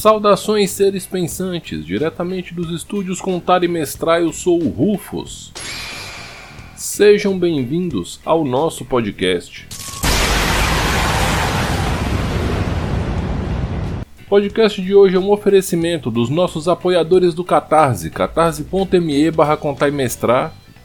Saudações 0.00 0.70
seres 0.70 1.06
pensantes, 1.06 1.84
diretamente 1.84 2.54
dos 2.54 2.70
estúdios 2.70 3.20
Contar 3.20 3.62
e 3.64 3.68
Mestrar, 3.68 4.22
eu 4.22 4.32
sou 4.32 4.58
o 4.58 4.70
Rufus. 4.70 5.52
Sejam 6.74 7.38
bem-vindos 7.38 8.18
ao 8.24 8.42
nosso 8.42 8.82
podcast. 8.86 9.68
O 14.22 14.28
podcast 14.30 14.80
de 14.80 14.94
hoje 14.94 15.16
é 15.16 15.20
um 15.20 15.30
oferecimento 15.30 16.10
dos 16.10 16.30
nossos 16.30 16.66
apoiadores 16.66 17.34
do 17.34 17.44
Catarse, 17.44 18.08
catarse.me 18.08 19.30
barra 19.30 19.58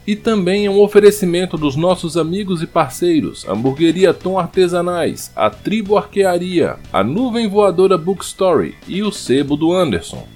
e 0.06 0.14
também 0.14 0.66
é 0.66 0.70
um 0.70 0.80
oferecimento 0.80 1.58
dos 1.58 1.74
nossos 1.74 2.16
amigos 2.16 2.62
e 2.62 2.66
parceiros, 2.66 3.46
Hamburgueria 3.48 4.14
Tom 4.14 4.38
Artesanais, 4.38 5.32
a 5.34 5.50
Tribo 5.50 5.96
Arquearia, 5.96 6.76
a 6.92 7.02
Nuvem 7.02 7.48
Voadora 7.48 7.98
Bookstory 7.98 8.76
e 8.86 9.02
o 9.02 9.10
Sebo 9.10 9.56
do 9.56 9.72
Anderson. 9.72 10.26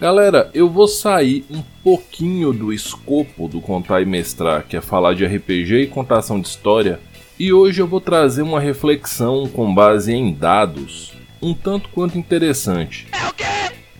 Galera, 0.00 0.50
eu 0.54 0.70
vou 0.70 0.88
sair 0.88 1.44
um 1.50 1.62
pouquinho 1.84 2.52
do 2.52 2.72
escopo 2.72 3.48
do 3.48 3.60
Contar 3.60 4.00
e 4.00 4.06
Mestrar, 4.06 4.64
que 4.66 4.76
é 4.76 4.80
falar 4.80 5.14
de 5.14 5.26
RPG 5.26 5.82
e 5.82 5.86
contação 5.88 6.40
de 6.40 6.48
história, 6.48 7.00
e 7.38 7.52
hoje 7.52 7.82
eu 7.82 7.86
vou 7.86 8.00
trazer 8.00 8.42
uma 8.42 8.60
reflexão 8.60 9.46
com 9.46 9.74
base 9.74 10.12
em 10.12 10.32
dados, 10.32 11.12
um 11.42 11.52
tanto 11.52 11.88
quanto 11.90 12.16
interessante. 12.16 13.08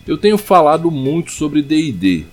Eu 0.07 0.17
tenho 0.17 0.39
falado 0.39 0.91
muito 0.91 1.33
sobre 1.33 1.61
D&D, 1.61 2.25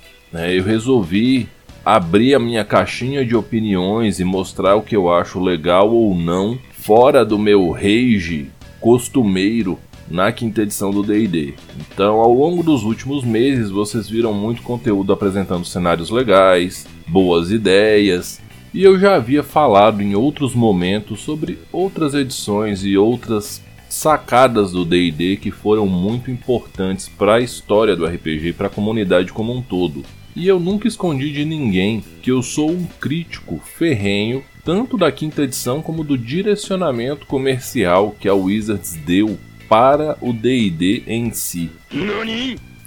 eu 0.46 0.64
resolvi 0.64 1.50
abrir 1.84 2.36
a 2.36 2.40
minha 2.40 2.66
caixinha 2.66 3.26
de 3.26 3.36
opiniões 3.36 4.20
e 4.20 4.24
mostrar 4.24 4.76
o 4.76 4.82
que 4.82 4.96
eu 4.96 5.10
acho 5.12 5.40
legal 5.40 5.90
ou 5.90 6.14
não, 6.14 6.60
fora 6.72 7.24
do 7.24 7.40
meu 7.40 7.72
rage 7.72 8.52
costumeiro 8.80 9.80
na 10.10 10.32
quinta 10.32 10.62
edição 10.62 10.92
do 10.92 11.04
D&D. 11.04 11.54
Então, 11.80 12.20
ao 12.20 12.34
longo 12.34 12.62
dos 12.62 12.84
últimos 12.84 13.24
meses, 13.24 13.70
vocês 13.70 14.10
viram 14.10 14.34
muito 14.34 14.62
conteúdo 14.62 15.12
apresentando 15.12 15.66
cenários 15.66 16.10
legais, 16.10 16.86
boas 17.08 17.52
ideias, 17.52 18.42
e 18.74 18.84
eu 18.84 19.00
já 19.00 19.16
havia 19.16 19.44
falado 19.44 20.02
em 20.02 20.16
outros 20.16 20.54
momentos 20.54 21.22
sobre 21.22 21.58
outras 21.72 22.14
edições 22.14 22.84
e 22.84 22.98
outras 22.98 23.62
sacadas 23.90 24.72
do 24.72 24.84
D&D 24.84 25.38
que 25.38 25.52
foram 25.52 25.88
muito 25.88 26.30
importantes 26.30 27.08
para 27.08 27.36
a 27.36 27.40
história 27.40 27.96
do 27.96 28.06
RPG 28.06 28.50
e 28.50 28.54
para 28.54 28.68
a 28.68 28.70
comunidade 28.70 29.32
como 29.32 29.54
um 29.54 29.62
todo. 29.62 30.04
E 30.38 30.48
eu 30.48 30.60
nunca 30.60 30.88
escondi 30.88 31.32
de 31.32 31.44
ninguém 31.44 32.04
que 32.22 32.30
eu 32.30 32.44
sou 32.44 32.70
um 32.70 32.86
crítico 33.00 33.58
ferrenho 33.58 34.44
tanto 34.64 34.96
da 34.96 35.12
quinta 35.12 35.42
edição 35.42 35.82
como 35.82 36.04
do 36.04 36.16
direcionamento 36.16 37.26
comercial 37.26 38.16
que 38.20 38.30
a 38.30 38.36
Wizards 38.36 38.94
deu 39.04 39.36
para 39.68 40.16
o 40.22 40.32
D&D 40.32 41.02
em 41.08 41.32
si. 41.32 41.72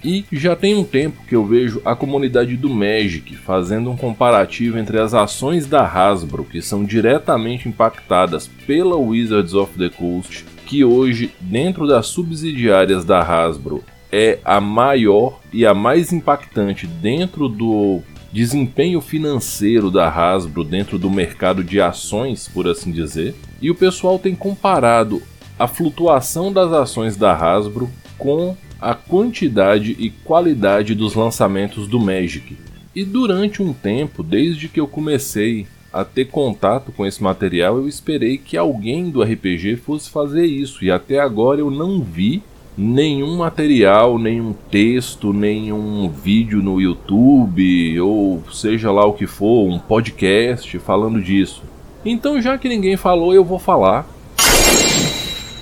E 0.04 0.24
já 0.30 0.54
tem 0.54 0.76
um 0.76 0.84
tempo 0.84 1.24
que 1.28 1.34
eu 1.34 1.44
vejo 1.44 1.82
a 1.84 1.96
comunidade 1.96 2.56
do 2.56 2.70
Magic 2.70 3.34
fazendo 3.34 3.90
um 3.90 3.96
comparativo 3.96 4.78
entre 4.78 5.00
as 5.00 5.12
ações 5.12 5.66
da 5.66 5.84
Hasbro, 5.84 6.44
que 6.44 6.62
são 6.62 6.84
diretamente 6.84 7.68
impactadas 7.68 8.48
pela 8.64 8.94
Wizards 8.94 9.54
of 9.54 9.76
the 9.76 9.88
Coast, 9.88 10.44
que 10.66 10.84
hoje, 10.84 11.32
dentro 11.40 11.84
das 11.88 12.06
subsidiárias 12.06 13.04
da 13.04 13.20
Hasbro, 13.20 13.82
é 14.12 14.38
a 14.44 14.60
maior 14.60 15.40
e 15.52 15.64
a 15.64 15.74
mais 15.74 16.12
impactante 16.12 16.86
dentro 16.86 17.48
do 17.48 18.00
desempenho 18.32 19.00
financeiro 19.00 19.90
da 19.90 20.08
Hasbro 20.08 20.64
dentro 20.64 20.98
do 20.98 21.10
mercado 21.10 21.64
de 21.64 21.80
ações, 21.80 22.48
por 22.48 22.68
assim 22.68 22.92
dizer. 22.92 23.34
E 23.60 23.70
o 23.70 23.74
pessoal 23.74 24.18
tem 24.18 24.34
comparado 24.34 25.22
a 25.58 25.66
flutuação 25.66 26.52
das 26.52 26.72
ações 26.72 27.16
da 27.16 27.34
Hasbro 27.34 27.90
com 28.16 28.56
a 28.80 28.94
quantidade 28.94 29.96
e 29.98 30.10
qualidade 30.10 30.94
dos 30.94 31.14
lançamentos 31.14 31.86
do 31.86 32.00
Magic. 32.00 32.56
E 32.94 33.04
durante 33.04 33.62
um 33.62 33.72
tempo, 33.72 34.22
desde 34.22 34.68
que 34.68 34.80
eu 34.80 34.88
comecei 34.88 35.66
a 35.92 36.04
ter 36.04 36.26
contato 36.26 36.92
com 36.92 37.04
esse 37.04 37.22
material, 37.22 37.76
eu 37.76 37.88
esperei 37.88 38.38
que 38.38 38.56
alguém 38.56 39.10
do 39.10 39.22
RPG 39.22 39.76
fosse 39.76 40.08
fazer 40.08 40.46
isso, 40.46 40.84
e 40.84 40.90
até 40.90 41.18
agora 41.18 41.60
eu 41.60 41.70
não 41.70 42.00
vi 42.00 42.42
nenhum 42.80 43.36
material, 43.36 44.18
nenhum 44.18 44.54
texto, 44.70 45.34
nenhum 45.34 46.08
vídeo 46.08 46.62
no 46.62 46.80
YouTube 46.80 48.00
ou 48.00 48.42
seja 48.50 48.90
lá 48.90 49.04
o 49.04 49.12
que 49.12 49.26
for, 49.26 49.68
um 49.68 49.78
podcast 49.78 50.78
falando 50.78 51.20
disso. 51.20 51.62
Então, 52.02 52.40
já 52.40 52.56
que 52.56 52.70
ninguém 52.70 52.96
falou, 52.96 53.34
eu 53.34 53.44
vou 53.44 53.58
falar. 53.58 54.06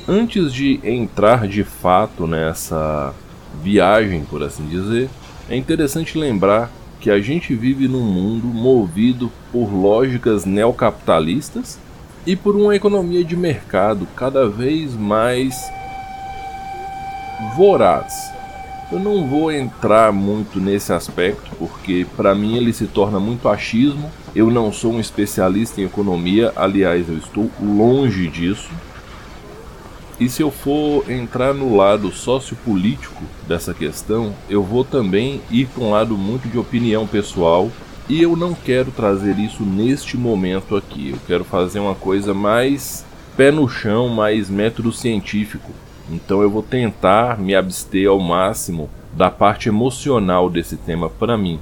Antes 0.07 0.53
de 0.53 0.79
entrar 0.85 1.49
de 1.49 1.65
fato 1.65 2.25
nessa 2.25 3.13
viagem, 3.61 4.25
por 4.25 4.45
assim 4.45 4.67
dizer, 4.67 5.11
é 5.51 5.57
interessante 5.57 6.17
lembrar 6.17 6.71
que 7.01 7.11
a 7.11 7.21
gente 7.21 7.53
vive 7.53 7.89
num 7.89 8.05
mundo 8.05 8.47
movido 8.47 9.31
por 9.51 9.75
lógicas 9.75 10.45
neocapitalistas 10.45 11.81
e 12.25 12.37
por 12.37 12.55
uma 12.55 12.77
economia 12.77 13.25
de 13.25 13.37
mercado 13.37 14.07
cada 14.15 14.49
vez 14.49 14.95
mais 14.95 15.57
voraz. 17.57 18.33
Eu 18.91 18.99
não 18.99 19.27
vou 19.27 19.53
entrar 19.53 20.13
muito 20.13 20.59
nesse 20.59 20.95
aspecto, 20.95 21.55
porque 21.57 22.07
para 22.17 22.35
mim 22.35 22.57
ele 22.57 22.73
se 22.73 22.87
torna 22.87 23.21
muito 23.21 23.49
achismo. 23.49 24.11
Eu 24.35 24.51
não 24.51 24.73
sou 24.73 24.95
um 24.95 25.01
especialista 25.01 25.81
em 25.81 25.85
economia, 25.85 26.53
aliás, 26.57 27.07
eu 27.09 27.19
estou 27.19 27.51
longe 27.61 28.29
disso. 28.29 28.71
E 30.19 30.29
se 30.29 30.43
eu 30.43 30.51
for 30.51 31.09
entrar 31.11 31.53
no 31.53 31.77
lado 31.77 32.11
sociopolítico 32.11 33.23
dessa 33.47 33.75
questão, 33.75 34.35
eu 34.49 34.63
vou 34.63 34.85
também 34.85 35.43
ir 35.51 35.67
para 35.67 35.85
um 35.85 35.91
lado 35.91 36.17
muito 36.17 36.49
de 36.49 36.59
opinião 36.59 37.07
pessoal. 37.07 37.71
E 38.09 38.23
eu 38.23 38.35
não 38.35 38.55
quero 38.55 38.91
trazer 38.91 39.39
isso 39.39 39.63
neste 39.63 40.17
momento 40.17 40.75
aqui. 40.75 41.11
Eu 41.11 41.19
quero 41.27 41.45
fazer 41.45 41.79
uma 41.79 41.95
coisa 41.95 42.33
mais 42.33 43.05
pé 43.37 43.51
no 43.53 43.69
chão, 43.69 44.09
mais 44.09 44.49
método 44.49 44.91
científico 44.91 45.71
então 46.11 46.43
eu 46.43 46.51
vou 46.51 46.63
tentar 46.63 47.39
me 47.39 47.55
abster 47.55 48.09
ao 48.09 48.19
máximo 48.19 48.89
da 49.13 49.31
parte 49.31 49.69
emocional 49.69 50.49
desse 50.49 50.77
tema 50.77 51.09
para 51.09 51.37
mim. 51.37 51.59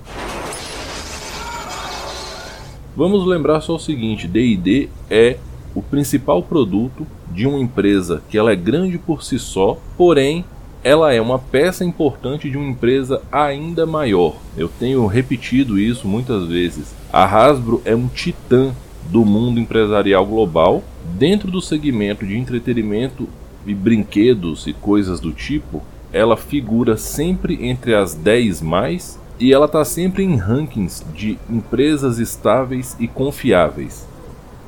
Vamos 2.96 3.26
lembrar 3.26 3.60
só 3.60 3.76
o 3.76 3.80
seguinte, 3.80 4.26
D&D 4.26 4.88
é 5.10 5.36
o 5.74 5.82
principal 5.82 6.42
produto 6.42 7.06
de 7.30 7.46
uma 7.46 7.58
empresa 7.58 8.22
que 8.30 8.38
ela 8.38 8.52
é 8.52 8.56
grande 8.56 8.96
por 8.96 9.22
si 9.22 9.38
só, 9.38 9.78
porém 9.96 10.44
ela 10.82 11.12
é 11.12 11.20
uma 11.20 11.38
peça 11.38 11.84
importante 11.84 12.48
de 12.48 12.56
uma 12.56 12.70
empresa 12.70 13.20
ainda 13.30 13.84
maior. 13.84 14.36
Eu 14.56 14.68
tenho 14.68 15.04
repetido 15.06 15.78
isso 15.78 16.06
muitas 16.06 16.46
vezes. 16.46 16.94
A 17.12 17.24
Hasbro 17.24 17.82
é 17.84 17.94
um 17.94 18.06
titã 18.06 18.72
do 19.10 19.24
mundo 19.24 19.60
empresarial 19.60 20.24
global 20.24 20.82
dentro 21.18 21.50
do 21.50 21.60
segmento 21.60 22.24
de 22.24 22.36
entretenimento 22.36 23.28
e 23.66 23.74
brinquedos 23.74 24.66
e 24.66 24.72
coisas 24.72 25.20
do 25.20 25.32
tipo, 25.32 25.82
ela 26.12 26.36
figura 26.36 26.96
sempre 26.96 27.66
entre 27.66 27.94
as 27.94 28.14
10 28.14 28.62
mais 28.62 29.18
e 29.38 29.52
ela 29.52 29.66
está 29.66 29.84
sempre 29.84 30.22
em 30.22 30.36
rankings 30.36 31.04
de 31.14 31.38
empresas 31.50 32.18
estáveis 32.18 32.96
e 32.98 33.06
confiáveis. 33.06 34.06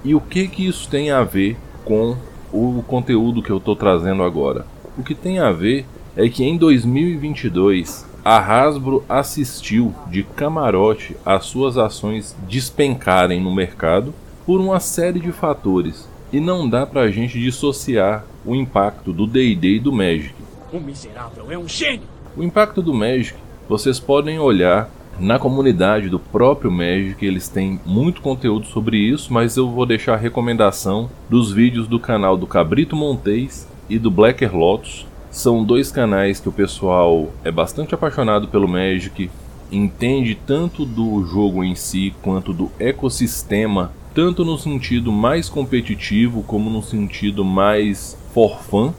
E 0.04 0.14
o 0.14 0.20
que 0.20 0.46
que 0.48 0.66
isso 0.66 0.88
tem 0.88 1.10
a 1.10 1.22
ver 1.22 1.56
com 1.84 2.16
o 2.52 2.82
conteúdo 2.86 3.42
que 3.42 3.50
eu 3.50 3.56
estou 3.56 3.74
trazendo 3.74 4.22
agora? 4.22 4.66
O 4.96 5.02
que 5.02 5.14
tem 5.14 5.38
a 5.38 5.50
ver 5.50 5.86
é 6.16 6.28
que 6.28 6.44
em 6.44 6.56
2022 6.56 8.06
a 8.24 8.38
Hasbro 8.38 9.04
assistiu 9.08 9.94
de 10.08 10.22
camarote 10.22 11.16
as 11.24 11.46
suas 11.46 11.78
ações 11.78 12.36
despencarem 12.46 13.40
no 13.40 13.54
mercado 13.54 14.12
por 14.44 14.60
uma 14.60 14.80
série 14.80 15.20
de 15.20 15.32
fatores, 15.32 16.08
e 16.32 16.40
não 16.40 16.68
dá 16.68 16.84
pra 16.84 17.10
gente 17.10 17.38
dissociar 17.38 18.24
o 18.48 18.56
impacto 18.56 19.12
do 19.12 19.26
D&D 19.26 19.76
e 19.76 19.78
do 19.78 19.92
Magic. 19.92 20.34
O 20.72 20.80
miserável 20.80 21.52
é 21.52 21.58
um 21.58 21.68
gênio! 21.68 22.06
O 22.34 22.42
impacto 22.42 22.80
do 22.80 22.94
Magic, 22.94 23.38
vocês 23.68 24.00
podem 24.00 24.38
olhar 24.38 24.88
na 25.20 25.38
comunidade 25.38 26.08
do 26.08 26.18
próprio 26.18 26.70
Magic, 26.70 27.22
eles 27.26 27.46
têm 27.46 27.78
muito 27.84 28.22
conteúdo 28.22 28.64
sobre 28.64 28.96
isso, 28.96 29.34
mas 29.34 29.58
eu 29.58 29.68
vou 29.68 29.84
deixar 29.84 30.14
a 30.14 30.16
recomendação 30.16 31.10
dos 31.28 31.52
vídeos 31.52 31.86
do 31.86 32.00
canal 32.00 32.38
do 32.38 32.46
Cabrito 32.46 32.96
Montes 32.96 33.68
e 33.86 33.98
do 33.98 34.10
Blacker 34.10 34.56
Lotus. 34.56 35.06
São 35.30 35.62
dois 35.62 35.92
canais 35.92 36.40
que 36.40 36.48
o 36.48 36.52
pessoal 36.52 37.30
é 37.44 37.50
bastante 37.50 37.94
apaixonado 37.94 38.48
pelo 38.48 38.66
Magic, 38.66 39.30
entende 39.70 40.34
tanto 40.34 40.86
do 40.86 41.22
jogo 41.26 41.62
em 41.62 41.74
si 41.74 42.14
quanto 42.22 42.54
do 42.54 42.70
ecossistema 42.78 43.92
tanto 44.18 44.44
no 44.44 44.58
sentido 44.58 45.12
mais 45.12 45.48
competitivo 45.48 46.42
como 46.42 46.68
no 46.68 46.82
sentido 46.82 47.44
mais 47.44 48.18
for 48.38 48.60
fun. 48.62 48.94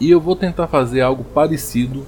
E 0.00 0.10
eu 0.10 0.18
vou 0.18 0.34
tentar 0.34 0.66
fazer 0.66 1.02
algo 1.02 1.22
parecido 1.22 2.06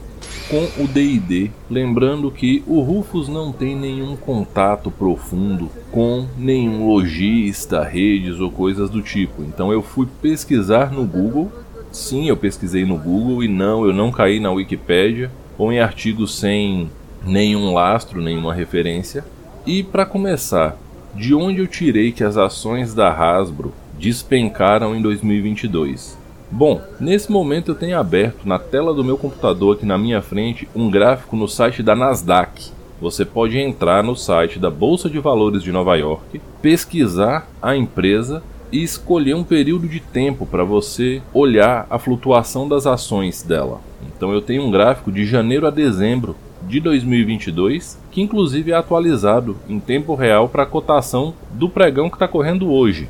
com 0.48 0.82
o 0.82 0.88
D&D, 0.88 1.50
lembrando 1.68 2.30
que 2.30 2.64
o 2.66 2.80
Rufus 2.80 3.28
não 3.28 3.52
tem 3.52 3.76
nenhum 3.76 4.16
contato 4.16 4.90
profundo 4.90 5.68
com 5.92 6.26
nenhum 6.38 6.86
lojista, 6.88 7.84
redes 7.84 8.40
ou 8.40 8.50
coisas 8.50 8.88
do 8.88 9.02
tipo. 9.02 9.42
Então 9.42 9.70
eu 9.70 9.82
fui 9.82 10.08
pesquisar 10.22 10.90
no 10.90 11.04
Google 11.04 11.52
Sim, 11.92 12.28
eu 12.28 12.36
pesquisei 12.36 12.84
no 12.84 12.96
Google 12.96 13.42
e 13.42 13.48
não, 13.48 13.84
eu 13.84 13.92
não 13.92 14.12
caí 14.12 14.38
na 14.38 14.52
Wikipédia 14.52 15.28
ou 15.58 15.72
em 15.72 15.80
artigos 15.80 16.38
sem 16.38 16.88
nenhum 17.26 17.74
lastro, 17.74 18.22
nenhuma 18.22 18.54
referência. 18.54 19.24
E 19.66 19.82
para 19.82 20.06
começar, 20.06 20.76
de 21.16 21.34
onde 21.34 21.58
eu 21.58 21.66
tirei 21.66 22.12
que 22.12 22.22
as 22.22 22.36
ações 22.36 22.94
da 22.94 23.12
Hasbro 23.12 23.74
despencaram 23.98 24.94
em 24.94 25.02
2022? 25.02 26.19
Bom, 26.52 26.80
nesse 26.98 27.30
momento 27.30 27.70
eu 27.70 27.74
tenho 27.76 27.96
aberto 27.96 28.44
na 28.44 28.58
tela 28.58 28.92
do 28.92 29.04
meu 29.04 29.16
computador 29.16 29.76
aqui 29.76 29.86
na 29.86 29.96
minha 29.96 30.20
frente 30.20 30.68
um 30.74 30.90
gráfico 30.90 31.36
no 31.36 31.46
site 31.46 31.80
da 31.80 31.94
Nasdaq. 31.94 32.72
Você 33.00 33.24
pode 33.24 33.56
entrar 33.56 34.02
no 34.02 34.16
site 34.16 34.58
da 34.58 34.68
Bolsa 34.68 35.08
de 35.08 35.20
Valores 35.20 35.62
de 35.62 35.70
Nova 35.70 35.94
York, 35.94 36.40
pesquisar 36.60 37.48
a 37.62 37.76
empresa 37.76 38.42
e 38.72 38.82
escolher 38.82 39.34
um 39.34 39.44
período 39.44 39.86
de 39.86 40.00
tempo 40.00 40.44
para 40.44 40.64
você 40.64 41.22
olhar 41.32 41.86
a 41.88 42.00
flutuação 42.00 42.68
das 42.68 42.84
ações 42.84 43.44
dela. 43.44 43.80
Então 44.08 44.32
eu 44.32 44.42
tenho 44.42 44.64
um 44.64 44.72
gráfico 44.72 45.12
de 45.12 45.24
janeiro 45.24 45.68
a 45.68 45.70
dezembro 45.70 46.34
de 46.66 46.80
2022, 46.80 47.96
que 48.10 48.20
inclusive 48.20 48.72
é 48.72 48.74
atualizado 48.74 49.56
em 49.68 49.78
tempo 49.78 50.16
real 50.16 50.48
para 50.48 50.64
a 50.64 50.66
cotação 50.66 51.32
do 51.52 51.68
pregão 51.68 52.10
que 52.10 52.16
está 52.16 52.26
correndo 52.26 52.72
hoje. 52.72 53.08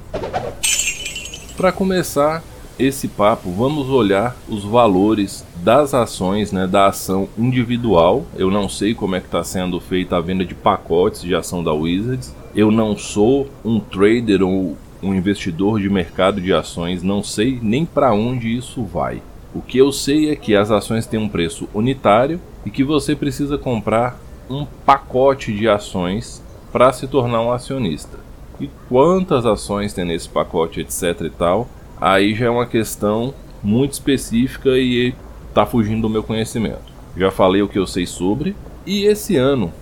Para 1.56 1.72
começar 1.72 2.42
esse 2.80 3.08
papo, 3.08 3.50
vamos 3.50 3.88
olhar 3.88 4.36
os 4.48 4.64
valores 4.64 5.44
das 5.56 5.92
ações, 5.92 6.50
né, 6.50 6.66
da 6.66 6.86
ação 6.86 7.28
individual. 7.36 8.24
Eu 8.34 8.50
não 8.50 8.68
sei 8.68 8.94
como 8.94 9.14
é 9.14 9.20
que 9.20 9.26
está 9.26 9.44
sendo 9.44 9.78
feita 9.78 10.16
a 10.16 10.20
venda 10.20 10.44
de 10.44 10.54
pacotes 10.54 11.22
de 11.22 11.34
ação 11.34 11.62
da 11.62 11.72
Wizards. 11.72 12.34
Eu 12.54 12.70
não 12.70 12.96
sou 12.96 13.48
um 13.64 13.78
trader 13.78 14.42
ou 14.42 14.76
um 15.02 15.14
investidor 15.14 15.80
de 15.80 15.88
mercado 15.88 16.40
de 16.40 16.52
ações, 16.52 17.02
não 17.02 17.22
sei 17.22 17.58
nem 17.62 17.84
para 17.84 18.12
onde 18.12 18.54
isso 18.54 18.82
vai. 18.82 19.22
O 19.54 19.60
que 19.60 19.78
eu 19.78 19.90
sei 19.90 20.30
é 20.30 20.36
que 20.36 20.54
as 20.54 20.70
ações 20.70 21.06
têm 21.06 21.18
um 21.18 21.28
preço 21.28 21.68
unitário 21.74 22.40
e 22.64 22.70
que 22.70 22.84
você 22.84 23.16
precisa 23.16 23.58
comprar 23.58 24.18
um 24.48 24.64
pacote 24.84 25.52
de 25.52 25.68
ações 25.68 26.42
para 26.72 26.92
se 26.92 27.06
tornar 27.06 27.40
um 27.42 27.52
acionista. 27.52 28.18
E 28.60 28.68
quantas 28.88 29.46
ações 29.46 29.92
tem 29.92 30.04
nesse 30.04 30.28
pacote, 30.28 30.80
etc 30.80 31.22
e 31.22 31.30
tal, 31.30 31.68
aí 32.00 32.34
já 32.34 32.46
é 32.46 32.50
uma 32.50 32.66
questão 32.66 33.34
muito 33.62 33.92
específica 33.92 34.70
e 34.70 35.14
está 35.48 35.66
fugindo 35.66 36.02
do 36.02 36.10
meu 36.10 36.22
conhecimento. 36.22 36.90
Já 37.16 37.30
falei 37.30 37.62
o 37.62 37.68
que 37.68 37.78
eu 37.78 37.86
sei 37.86 38.06
sobre, 38.06 38.56
e 38.86 39.04
esse 39.04 39.36
ano 39.36 39.72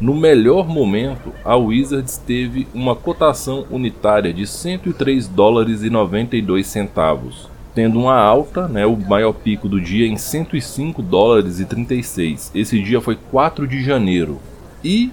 no 0.00 0.14
melhor 0.14 0.66
momento, 0.66 1.30
a 1.44 1.56
Wizards 1.56 2.16
teve 2.16 2.66
uma 2.72 2.96
cotação 2.96 3.66
unitária 3.70 4.32
de 4.32 4.46
103 4.46 5.28
dólares 5.28 5.82
e 5.82 5.90
92 5.90 6.66
centavos, 6.66 7.50
tendo 7.74 8.00
uma 8.00 8.16
alta, 8.16 8.66
né, 8.66 8.86
o 8.86 8.96
maior 8.96 9.34
pico 9.34 9.68
do 9.68 9.78
dia 9.78 10.06
em 10.06 10.16
105 10.16 11.02
dólares 11.02 11.60
e 11.60 11.66
36. 11.66 12.50
Esse 12.54 12.82
dia 12.82 12.98
foi 13.02 13.18
4 13.30 13.68
de 13.68 13.82
janeiro. 13.82 14.40
E 14.82 15.12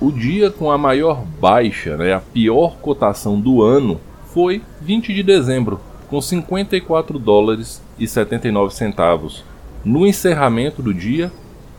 o 0.00 0.12
dia 0.12 0.52
com 0.52 0.70
a 0.70 0.78
maior 0.78 1.24
baixa, 1.40 1.96
né, 1.96 2.14
a 2.14 2.20
pior 2.20 2.76
cotação 2.76 3.40
do 3.40 3.60
ano, 3.60 4.00
foi 4.38 4.62
20 4.80 5.12
de 5.12 5.24
dezembro, 5.24 5.80
com 6.08 6.20
54 6.20 7.18
dólares 7.18 7.82
e 7.98 8.06
79 8.06 8.72
centavos. 8.72 9.42
No 9.84 10.06
encerramento 10.06 10.80
do 10.80 10.94
dia, 10.94 11.32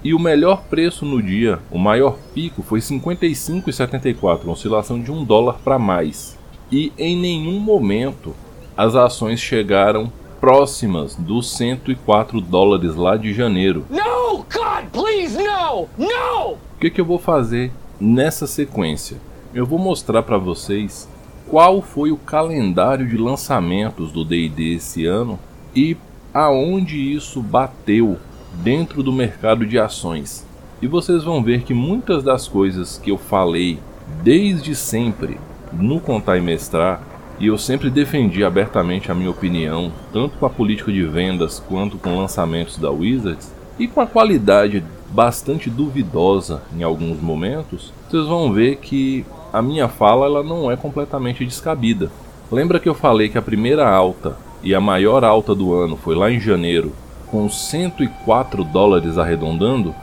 e 0.04 0.14
o 0.14 0.20
melhor 0.20 0.64
preço 0.64 1.06
no 1.06 1.24
dia, 1.24 1.60
o 1.72 1.80
maior 1.80 2.18
pico, 2.34 2.62
foi 2.62 2.82
55,74, 2.82 4.44
uma 4.44 4.52
oscilação 4.52 5.00
de 5.00 5.10
um 5.10 5.24
dólar 5.24 5.60
para 5.64 5.80
mais. 5.80 6.38
E 6.70 6.92
em 6.98 7.16
nenhum 7.16 7.62
momento 7.62 8.36
as 8.76 8.94
ações 8.94 9.40
chegaram 9.40 10.12
próximas 10.42 11.16
dos 11.16 11.56
104 11.56 12.42
dólares 12.42 12.94
lá 12.94 13.16
de 13.16 13.32
janeiro. 13.34 13.86
No, 13.90 14.40
God, 14.40 14.86
please, 14.92 15.38
no, 15.38 15.88
no! 15.98 16.56
O 16.56 16.58
que, 16.78 16.90
que 16.90 17.00
eu 17.00 17.06
vou 17.06 17.20
fazer 17.20 17.72
nessa 18.02 18.46
sequência? 18.46 19.16
Eu 19.54 19.66
vou 19.66 19.80
mostrar 19.80 20.24
para 20.24 20.38
vocês 20.38 21.08
qual 21.50 21.82
foi 21.82 22.12
o 22.12 22.18
calendário 22.18 23.08
de 23.08 23.18
lançamentos 23.18 24.12
do 24.12 24.24
D&D 24.24 24.76
esse 24.76 25.06
ano 25.06 25.40
e 25.76 25.98
aonde 26.32 26.98
isso 26.98 27.42
bateu 27.42 28.18
dentro 28.64 29.02
do 29.02 29.12
mercado 29.12 29.66
de 29.66 29.80
ações. 29.80 30.46
E 30.82 30.88
vocês 30.88 31.24
vão 31.24 31.44
ver 31.44 31.64
que 31.64 31.74
muitas 31.74 32.24
das 32.24 32.48
coisas 32.48 32.98
que 32.98 33.10
eu 33.10 33.18
falei 33.18 33.80
desde 34.24 34.76
sempre 34.76 35.40
no 35.74 36.00
Contar 36.00 36.38
e 36.38 36.42
Mestrar, 36.42 37.02
e 37.40 37.48
eu 37.48 37.58
sempre 37.58 37.90
defendi 37.90 38.44
abertamente 38.44 39.12
a 39.12 39.16
minha 39.16 39.30
opinião, 39.30 39.92
tanto 40.12 40.38
com 40.38 40.46
a 40.46 40.50
política 40.50 40.92
de 40.92 41.04
vendas 41.04 41.60
quanto 41.60 41.98
com 41.98 42.18
lançamentos 42.18 42.78
da 42.78 42.92
Wizards, 42.92 43.52
e 43.78 43.88
com 43.88 44.02
a 44.02 44.08
qualidade 44.08 44.84
bastante 45.10 45.70
duvidosa 45.70 46.62
em 46.78 46.84
alguns 46.84 47.20
momentos, 47.22 47.94
vocês 48.10 48.28
vão 48.28 48.52
ver 48.52 48.78
que 48.78 49.26
a 49.52 49.62
minha 49.62 49.88
fala 49.88 50.26
ela 50.26 50.44
não 50.44 50.72
é 50.72 50.76
completamente 50.76 51.46
descabida. 51.46 52.12
Lembra 52.52 52.80
que 52.80 52.90
eu 52.90 52.96
falei 52.96 53.30
que 53.30 53.38
a 53.38 53.42
primeira 53.42 53.90
alta 53.90 54.38
e 54.64 54.74
a 54.74 54.82
maior 54.82 55.24
alta 55.24 55.54
do 55.54 55.74
ano 55.74 55.96
foi 55.96 56.16
lá 56.16 56.32
em 56.32 56.40
janeiro 56.40 56.94
com 57.28 57.50
104 57.50 58.64
dólares 58.64 59.18
arredondando? 59.18 59.94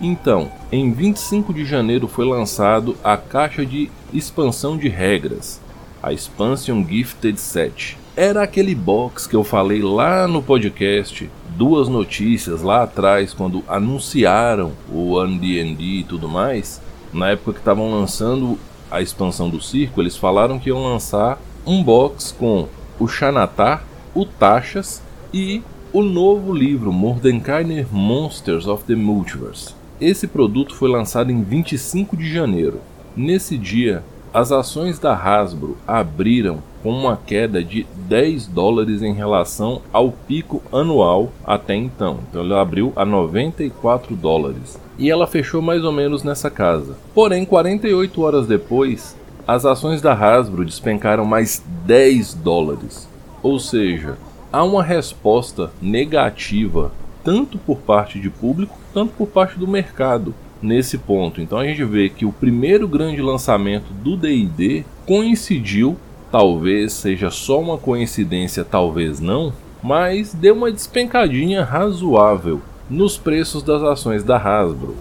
Então, 0.00 0.50
em 0.72 0.92
25 0.92 1.54
de 1.54 1.64
janeiro 1.64 2.08
foi 2.08 2.26
lançado 2.26 2.96
a 3.02 3.16
caixa 3.16 3.64
de 3.64 3.90
expansão 4.12 4.76
de 4.76 4.88
regras, 4.88 5.60
a 6.02 6.12
Expansion 6.12 6.84
Gifted 6.84 7.38
Set. 7.38 7.96
Era 8.16 8.42
aquele 8.42 8.74
box 8.74 9.26
que 9.26 9.36
eu 9.36 9.44
falei 9.44 9.82
lá 9.82 10.26
no 10.26 10.42
podcast, 10.42 11.28
duas 11.56 11.88
notícias 11.88 12.62
lá 12.62 12.82
atrás, 12.82 13.32
quando 13.32 13.64
anunciaram 13.68 14.72
o 14.92 15.12
One 15.12 15.38
D&D 15.38 15.82
e 15.82 16.04
tudo 16.04 16.28
mais. 16.28 16.80
Na 17.12 17.30
época 17.30 17.54
que 17.54 17.58
estavam 17.58 17.90
lançando 17.90 18.58
a 18.94 19.02
expansão 19.02 19.50
do 19.50 19.60
circo, 19.60 20.00
eles 20.00 20.16
falaram 20.16 20.56
que 20.56 20.68
iam 20.68 20.80
lançar 20.80 21.40
um 21.66 21.82
box 21.82 22.30
com 22.30 22.68
o 23.00 23.08
Xanatar, 23.08 23.82
o 24.14 24.24
Taxas 24.24 25.02
e 25.32 25.64
o 25.92 26.00
novo 26.00 26.52
livro 26.52 26.92
Mordenkainer 26.92 27.88
Monsters 27.90 28.68
of 28.68 28.84
the 28.84 28.94
Multiverse. 28.94 29.74
Esse 30.00 30.28
produto 30.28 30.76
foi 30.76 30.88
lançado 30.88 31.32
em 31.32 31.42
25 31.42 32.16
de 32.16 32.32
janeiro. 32.32 32.80
Nesse 33.16 33.58
dia, 33.58 34.04
as 34.32 34.52
ações 34.52 35.00
da 35.00 35.12
Hasbro 35.12 35.76
abriram 35.88 36.62
com 36.84 36.90
uma 36.90 37.16
queda 37.16 37.64
de 37.64 37.86
10 37.96 38.46
dólares 38.48 39.00
em 39.00 39.14
relação 39.14 39.80
ao 39.90 40.12
pico 40.12 40.62
anual 40.70 41.32
até 41.42 41.74
então. 41.74 42.18
Então 42.28 42.42
ela 42.42 42.60
abriu 42.60 42.92
a 42.94 43.06
94 43.06 44.14
dólares. 44.14 44.78
E 44.98 45.10
ela 45.10 45.26
fechou 45.26 45.62
mais 45.62 45.82
ou 45.82 45.90
menos 45.90 46.22
nessa 46.22 46.50
casa. 46.50 46.94
Porém, 47.14 47.46
48 47.46 48.20
horas 48.20 48.46
depois, 48.46 49.16
as 49.48 49.64
ações 49.64 50.02
da 50.02 50.12
Hasbro 50.12 50.62
despencaram 50.62 51.24
mais 51.24 51.64
10 51.86 52.34
dólares. 52.34 53.08
Ou 53.42 53.58
seja, 53.58 54.18
há 54.52 54.62
uma 54.62 54.82
resposta 54.82 55.70
negativa, 55.80 56.92
tanto 57.24 57.56
por 57.56 57.78
parte 57.78 58.20
de 58.20 58.28
público, 58.28 58.78
tanto 58.92 59.14
por 59.14 59.28
parte 59.28 59.58
do 59.58 59.66
mercado 59.66 60.34
nesse 60.60 60.98
ponto. 60.98 61.40
Então 61.40 61.56
a 61.56 61.66
gente 61.66 61.82
vê 61.82 62.10
que 62.10 62.26
o 62.26 62.32
primeiro 62.32 62.86
grande 62.86 63.22
lançamento 63.22 63.90
do 63.90 64.18
DD 64.18 64.84
coincidiu, 65.06 65.96
talvez 66.34 66.92
seja 66.94 67.30
só 67.30 67.60
uma 67.60 67.78
coincidência, 67.78 68.64
talvez 68.64 69.20
não, 69.20 69.52
mas 69.80 70.34
deu 70.34 70.52
uma 70.52 70.72
despencadinha 70.72 71.62
razoável 71.62 72.60
nos 72.90 73.16
preços 73.16 73.62
das 73.62 73.84
ações 73.84 74.24
da 74.24 74.36
Hasbro. 74.36 74.96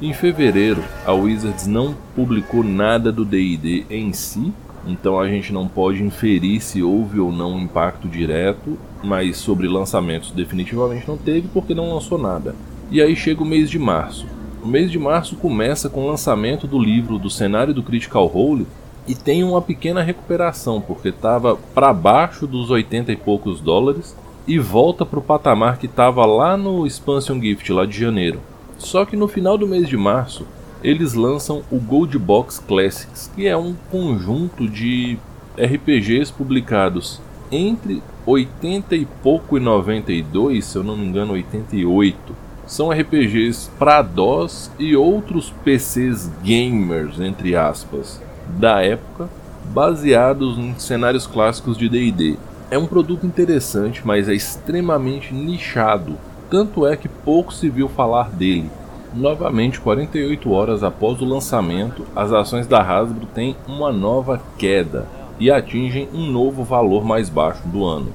Em 0.00 0.12
fevereiro, 0.12 0.84
a 1.04 1.12
Wizards 1.12 1.66
não 1.66 1.96
publicou 2.14 2.62
nada 2.62 3.10
do 3.10 3.24
DD 3.24 3.86
em 3.90 4.12
si, 4.12 4.52
então 4.86 5.18
a 5.18 5.26
gente 5.26 5.52
não 5.52 5.66
pode 5.66 6.00
inferir 6.00 6.60
se 6.60 6.80
houve 6.80 7.18
ou 7.18 7.32
não 7.32 7.58
impacto 7.58 8.06
direto, 8.06 8.78
mas 9.02 9.36
sobre 9.36 9.66
lançamentos 9.66 10.30
definitivamente 10.30 11.08
não 11.08 11.16
teve 11.16 11.48
porque 11.52 11.74
não 11.74 11.92
lançou 11.92 12.18
nada. 12.18 12.54
E 12.92 13.02
aí 13.02 13.16
chega 13.16 13.42
o 13.42 13.46
mês 13.46 13.68
de 13.68 13.80
março. 13.80 14.35
O 14.66 14.68
mês 14.68 14.90
de 14.90 14.98
março 14.98 15.36
começa 15.36 15.88
com 15.88 16.02
o 16.02 16.08
lançamento 16.08 16.66
do 16.66 16.76
livro 16.76 17.20
do 17.20 17.30
cenário 17.30 17.72
do 17.72 17.84
Critical 17.84 18.26
Role 18.26 18.66
e 19.06 19.14
tem 19.14 19.44
uma 19.44 19.62
pequena 19.62 20.02
recuperação 20.02 20.80
porque 20.80 21.10
estava 21.10 21.54
para 21.72 21.94
baixo 21.94 22.48
dos 22.48 22.68
80 22.68 23.12
e 23.12 23.16
poucos 23.16 23.60
dólares 23.60 24.16
e 24.44 24.58
volta 24.58 25.06
para 25.06 25.20
o 25.20 25.22
patamar 25.22 25.78
que 25.78 25.86
estava 25.86 26.26
lá 26.26 26.56
no 26.56 26.84
Expansion 26.84 27.40
Gift 27.40 27.72
lá 27.72 27.86
de 27.86 27.96
janeiro. 27.96 28.40
Só 28.76 29.04
que 29.04 29.16
no 29.16 29.28
final 29.28 29.56
do 29.56 29.68
mês 29.68 29.88
de 29.88 29.96
março 29.96 30.44
eles 30.82 31.14
lançam 31.14 31.62
o 31.70 31.78
Gold 31.78 32.18
Box 32.18 32.58
Classics, 32.58 33.30
que 33.36 33.46
é 33.46 33.56
um 33.56 33.72
conjunto 33.88 34.68
de 34.68 35.16
RPGs 35.56 36.32
publicados 36.32 37.20
entre 37.52 38.02
80 38.26 38.96
e 38.96 39.06
pouco 39.22 39.56
e 39.56 39.60
92, 39.60 40.64
se 40.64 40.76
eu 40.76 40.82
não 40.82 40.96
me 40.96 41.06
engano, 41.06 41.34
88. 41.34 42.45
São 42.66 42.90
RPGs 42.90 43.70
para 43.78 44.02
DOS 44.02 44.72
e 44.76 44.96
outros 44.96 45.54
PCs 45.64 46.28
gamers, 46.42 47.20
entre 47.20 47.54
aspas, 47.54 48.20
da 48.58 48.82
época, 48.82 49.28
baseados 49.72 50.58
em 50.58 50.74
cenários 50.76 51.28
clássicos 51.28 51.78
de 51.78 51.88
D&D. 51.88 52.36
É 52.68 52.76
um 52.76 52.86
produto 52.86 53.24
interessante, 53.24 54.02
mas 54.04 54.28
é 54.28 54.34
extremamente 54.34 55.32
nichado, 55.32 56.16
tanto 56.50 56.84
é 56.84 56.96
que 56.96 57.08
pouco 57.08 57.54
se 57.54 57.68
viu 57.68 57.88
falar 57.88 58.30
dele. 58.30 58.68
Novamente, 59.14 59.80
48 59.80 60.50
horas 60.50 60.82
após 60.82 61.22
o 61.22 61.24
lançamento, 61.24 62.04
as 62.16 62.32
ações 62.32 62.66
da 62.66 62.80
Hasbro 62.82 63.26
têm 63.26 63.56
uma 63.68 63.92
nova 63.92 64.42
queda 64.58 65.06
e 65.38 65.52
atingem 65.52 66.08
um 66.12 66.26
novo 66.26 66.64
valor 66.64 67.04
mais 67.04 67.28
baixo 67.28 67.62
do 67.68 67.84
ano. 67.84 68.12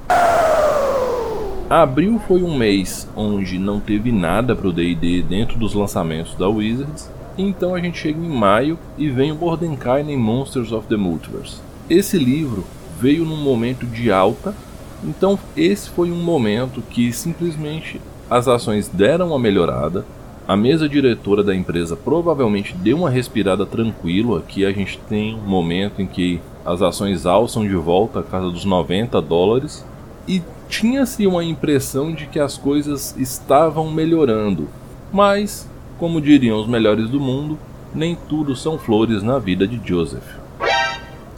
Abril 1.80 2.20
foi 2.28 2.42
um 2.42 2.54
mês 2.54 3.08
onde 3.16 3.58
não 3.58 3.80
teve 3.80 4.12
nada 4.12 4.54
para 4.54 4.68
o 4.68 4.72
D&D 4.74 5.22
dentro 5.22 5.58
dos 5.58 5.72
lançamentos 5.72 6.34
da 6.34 6.46
Wizards, 6.46 7.10
então 7.38 7.74
a 7.74 7.80
gente 7.80 7.96
chega 7.96 8.20
em 8.20 8.28
maio 8.28 8.78
e 8.98 9.08
vem 9.08 9.32
o 9.32 9.36
Mordenkainen 9.36 10.18
Monsters 10.18 10.70
of 10.70 10.86
the 10.86 10.98
Multiverse. 10.98 11.62
Esse 11.88 12.18
livro 12.18 12.62
veio 13.00 13.24
num 13.24 13.38
momento 13.38 13.86
de 13.86 14.12
alta, 14.12 14.54
então 15.02 15.38
esse 15.56 15.88
foi 15.88 16.12
um 16.12 16.22
momento 16.22 16.82
que 16.82 17.10
simplesmente 17.10 17.98
as 18.28 18.48
ações 18.48 18.86
deram 18.88 19.28
uma 19.28 19.38
melhorada, 19.38 20.04
a 20.46 20.54
mesa 20.54 20.86
diretora 20.86 21.42
da 21.42 21.54
empresa 21.54 21.96
provavelmente 21.96 22.74
deu 22.74 22.98
uma 22.98 23.08
respirada 23.08 23.64
tranquila, 23.64 24.40
aqui 24.40 24.66
a 24.66 24.72
gente 24.72 24.98
tem 25.08 25.34
um 25.34 25.48
momento 25.48 26.02
em 26.02 26.06
que 26.06 26.38
as 26.66 26.82
ações 26.82 27.24
alçam 27.24 27.66
de 27.66 27.76
volta 27.76 28.20
a 28.20 28.22
casa 28.22 28.50
dos 28.50 28.66
90 28.66 29.22
dólares. 29.22 29.82
E 30.28 30.40
tinha-se 30.72 31.26
uma 31.26 31.44
impressão 31.44 32.14
de 32.14 32.26
que 32.26 32.40
as 32.40 32.56
coisas 32.56 33.14
estavam 33.18 33.92
melhorando, 33.92 34.68
mas, 35.12 35.68
como 35.98 36.18
diriam 36.18 36.58
os 36.58 36.66
melhores 36.66 37.10
do 37.10 37.20
mundo, 37.20 37.58
nem 37.94 38.16
tudo 38.26 38.56
são 38.56 38.78
flores 38.78 39.22
na 39.22 39.38
vida 39.38 39.68
de 39.68 39.78
Joseph. 39.86 40.24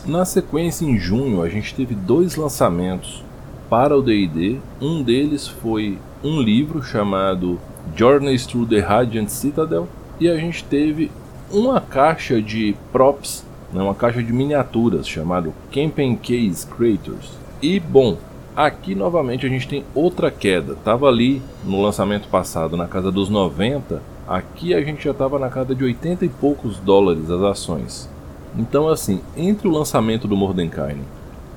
Na 0.06 0.24
sequência, 0.24 0.84
em 0.84 1.00
junho, 1.00 1.42
a 1.42 1.48
gente 1.48 1.74
teve 1.74 1.96
dois 1.96 2.36
lançamentos 2.36 3.24
para 3.68 3.98
o 3.98 4.02
DD. 4.02 4.58
Um 4.80 5.02
deles 5.02 5.48
foi 5.48 5.98
um 6.22 6.40
livro 6.40 6.80
chamado 6.80 7.58
Journeys 7.96 8.46
Through 8.46 8.68
the 8.68 8.78
Radiant 8.78 9.28
Citadel, 9.30 9.88
e 10.20 10.28
a 10.28 10.36
gente 10.36 10.62
teve 10.62 11.10
uma 11.50 11.80
caixa 11.80 12.40
de 12.40 12.76
props, 12.92 13.44
né, 13.72 13.82
uma 13.82 13.96
caixa 13.96 14.22
de 14.22 14.32
miniaturas 14.32 15.08
chamado 15.08 15.52
Campaign 15.72 16.14
Case 16.18 16.64
Creators. 16.64 17.32
E 17.60 17.80
bom, 17.80 18.16
Aqui 18.56 18.94
novamente 18.94 19.44
a 19.44 19.48
gente 19.48 19.66
tem 19.66 19.84
outra 19.96 20.30
queda. 20.30 20.76
Tava 20.76 21.08
ali 21.08 21.42
no 21.64 21.82
lançamento 21.82 22.28
passado 22.28 22.76
na 22.76 22.86
casa 22.86 23.10
dos 23.10 23.28
90, 23.28 24.00
aqui 24.28 24.72
a 24.72 24.80
gente 24.80 25.02
já 25.02 25.10
estava 25.10 25.40
na 25.40 25.48
casa 25.48 25.74
de 25.74 25.82
80 25.82 26.24
e 26.24 26.28
poucos 26.28 26.78
dólares 26.78 27.28
as 27.28 27.42
ações. 27.42 28.08
Então 28.56 28.88
assim, 28.88 29.20
entre 29.36 29.66
o 29.66 29.72
lançamento 29.72 30.28
do 30.28 30.36
Mordenkainen 30.36 31.02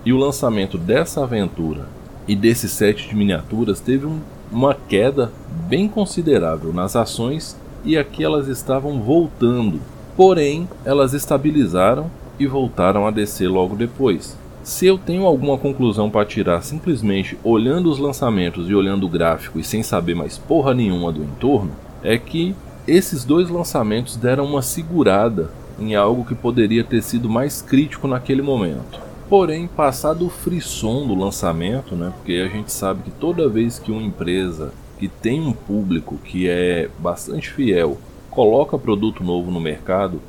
e 0.03 0.11
o 0.11 0.17
lançamento 0.17 0.75
dessa 0.75 1.21
aventura 1.21 1.85
e 2.27 2.35
desse 2.35 2.67
set 2.67 3.07
de 3.07 3.15
miniaturas, 3.15 3.79
teve 3.79 4.07
um, 4.07 4.19
uma 4.51 4.73
queda 4.73 5.31
bem 5.69 5.87
considerável 5.87 6.73
nas 6.73 6.95
ações 6.95 7.55
e 7.85 7.95
aqui 7.95 8.23
elas 8.23 8.47
estavam 8.47 9.03
voltando. 9.03 9.79
Porém, 10.15 10.67
elas 10.83 11.13
estabilizaram 11.13 12.09
e 12.39 12.47
voltaram 12.47 13.05
a 13.05 13.11
descer 13.11 13.47
logo 13.47 13.75
depois. 13.75 14.35
Se 14.67 14.85
eu 14.85 14.97
tenho 14.97 15.25
alguma 15.25 15.57
conclusão 15.57 16.09
para 16.09 16.25
tirar 16.25 16.61
simplesmente 16.61 17.39
olhando 17.41 17.89
os 17.89 17.99
lançamentos 17.99 18.69
e 18.69 18.75
olhando 18.75 19.05
o 19.05 19.09
gráfico 19.09 19.57
e 19.57 19.63
sem 19.63 19.81
saber 19.81 20.13
mais 20.13 20.37
porra 20.37 20.73
nenhuma 20.73 21.09
do 21.09 21.23
entorno, 21.23 21.71
é 22.03 22.17
que 22.17 22.53
esses 22.85 23.23
dois 23.23 23.49
lançamentos 23.49 24.17
deram 24.17 24.43
uma 24.43 24.61
segurada 24.61 25.49
em 25.79 25.95
algo 25.95 26.25
que 26.25 26.35
poderia 26.35 26.83
ter 26.83 27.01
sido 27.01 27.29
mais 27.29 27.61
crítico 27.61 28.09
naquele 28.09 28.41
momento. 28.41 28.99
Porém, 29.29 29.67
passado 29.67 30.25
o 30.25 30.29
frisson 30.29 31.07
do 31.07 31.15
lançamento, 31.15 31.95
né, 31.95 32.11
porque 32.17 32.33
a 32.33 32.49
gente 32.49 32.73
sabe 32.73 33.03
que 33.03 33.11
toda 33.11 33.47
vez 33.47 33.79
que 33.79 33.89
uma 33.89 34.03
empresa 34.03 34.73
que 34.99 35.07
tem 35.07 35.39
um 35.39 35.53
público 35.53 36.17
que 36.17 36.49
é 36.49 36.89
bastante 36.99 37.49
fiel 37.49 37.97
coloca 38.29 38.77
produto 38.77 39.23
novo 39.23 39.49
no 39.49 39.61
mercado, 39.61 40.21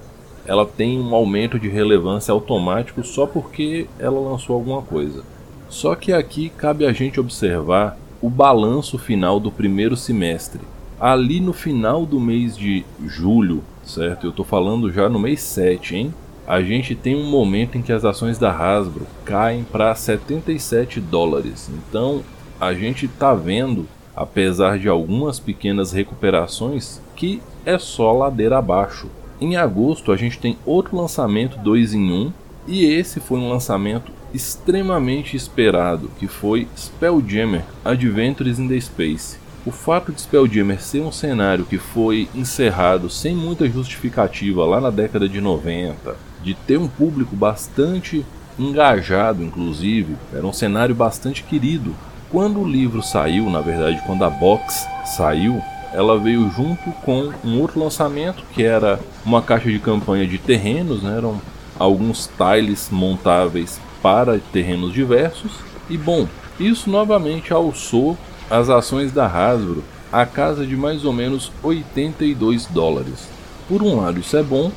ela 0.48 0.64
tem 0.64 0.98
um 0.98 1.14
aumento 1.14 1.60
de 1.60 1.68
relevância 1.68 2.32
automático 2.32 3.04
só 3.04 3.26
porque 3.26 3.86
ela 3.98 4.18
lançou 4.18 4.56
alguma 4.56 4.80
coisa. 4.80 5.22
Só 5.68 5.94
que 5.94 6.10
aqui 6.10 6.48
cabe 6.48 6.86
a 6.86 6.92
gente 6.92 7.20
observar 7.20 7.98
o 8.22 8.30
balanço 8.30 8.96
final 8.96 9.38
do 9.38 9.52
primeiro 9.52 9.94
semestre. 9.94 10.62
Ali 10.98 11.38
no 11.38 11.52
final 11.52 12.06
do 12.06 12.18
mês 12.18 12.56
de 12.56 12.82
julho, 13.06 13.62
certo? 13.84 14.26
Eu 14.26 14.30
estou 14.30 14.44
falando 14.44 14.90
já 14.90 15.06
no 15.06 15.18
mês 15.18 15.42
7, 15.42 15.96
hein? 15.96 16.14
A 16.46 16.62
gente 16.62 16.94
tem 16.94 17.14
um 17.14 17.28
momento 17.28 17.76
em 17.76 17.82
que 17.82 17.92
as 17.92 18.06
ações 18.06 18.38
da 18.38 18.50
Hasbro 18.50 19.06
caem 19.26 19.64
para 19.64 19.94
77 19.94 20.98
dólares. 20.98 21.70
Então 21.70 22.22
a 22.58 22.72
gente 22.72 23.04
está 23.04 23.34
vendo, 23.34 23.86
apesar 24.16 24.78
de 24.78 24.88
algumas 24.88 25.38
pequenas 25.38 25.92
recuperações, 25.92 27.02
que 27.14 27.42
é 27.66 27.78
só 27.78 28.12
ladeira 28.12 28.56
abaixo. 28.56 29.10
Em 29.40 29.56
agosto 29.56 30.10
a 30.10 30.16
gente 30.16 30.36
tem 30.38 30.58
outro 30.66 30.96
lançamento 30.96 31.58
2 31.58 31.94
em 31.94 32.10
1 32.10 32.32
e 32.66 32.84
esse 32.84 33.20
foi 33.20 33.38
um 33.38 33.48
lançamento 33.48 34.10
extremamente 34.34 35.36
esperado, 35.36 36.10
que 36.18 36.26
foi 36.26 36.66
Spelljammer 36.76 37.62
Adventures 37.84 38.58
in 38.58 38.66
the 38.66 38.80
Space. 38.80 39.38
O 39.64 39.70
fato 39.70 40.10
de 40.10 40.20
Spelljammer 40.20 40.82
ser 40.82 41.02
um 41.02 41.12
cenário 41.12 41.64
que 41.64 41.78
foi 41.78 42.28
encerrado 42.34 43.08
sem 43.08 43.34
muita 43.34 43.68
justificativa 43.68 44.64
lá 44.64 44.80
na 44.80 44.90
década 44.90 45.28
de 45.28 45.40
90, 45.40 46.16
de 46.42 46.54
ter 46.54 46.76
um 46.76 46.88
público 46.88 47.36
bastante 47.36 48.26
engajado, 48.58 49.44
inclusive, 49.44 50.16
era 50.34 50.46
um 50.46 50.52
cenário 50.52 50.96
bastante 50.96 51.44
querido. 51.44 51.94
Quando 52.28 52.60
o 52.60 52.68
livro 52.68 53.02
saiu, 53.02 53.48
na 53.48 53.60
verdade, 53.60 54.02
quando 54.04 54.24
a 54.24 54.30
box 54.30 54.84
saiu, 55.16 55.62
ela 55.92 56.18
veio 56.18 56.50
junto 56.50 56.90
com 57.04 57.32
um 57.44 57.60
outro 57.60 57.80
lançamento 57.80 58.42
que 58.52 58.62
era 58.62 59.00
uma 59.24 59.42
caixa 59.42 59.70
de 59.70 59.78
campanha 59.78 60.26
de 60.26 60.38
terrenos, 60.38 61.02
né? 61.02 61.16
eram 61.16 61.40
alguns 61.78 62.28
tiles 62.36 62.88
montáveis 62.90 63.80
para 64.02 64.38
terrenos 64.52 64.92
diversos. 64.92 65.52
E 65.88 65.96
bom, 65.96 66.26
isso 66.58 66.90
novamente 66.90 67.52
alçou 67.52 68.16
as 68.50 68.68
ações 68.68 69.12
da 69.12 69.26
Hasbro 69.26 69.82
a 70.12 70.24
casa 70.24 70.66
de 70.66 70.76
mais 70.76 71.04
ou 71.04 71.12
menos 71.12 71.52
82 71.62 72.66
dólares. 72.66 73.28
Por 73.68 73.82
um 73.82 74.00
lado, 74.00 74.20
isso 74.20 74.36
é 74.36 74.42
bom, 74.42 74.72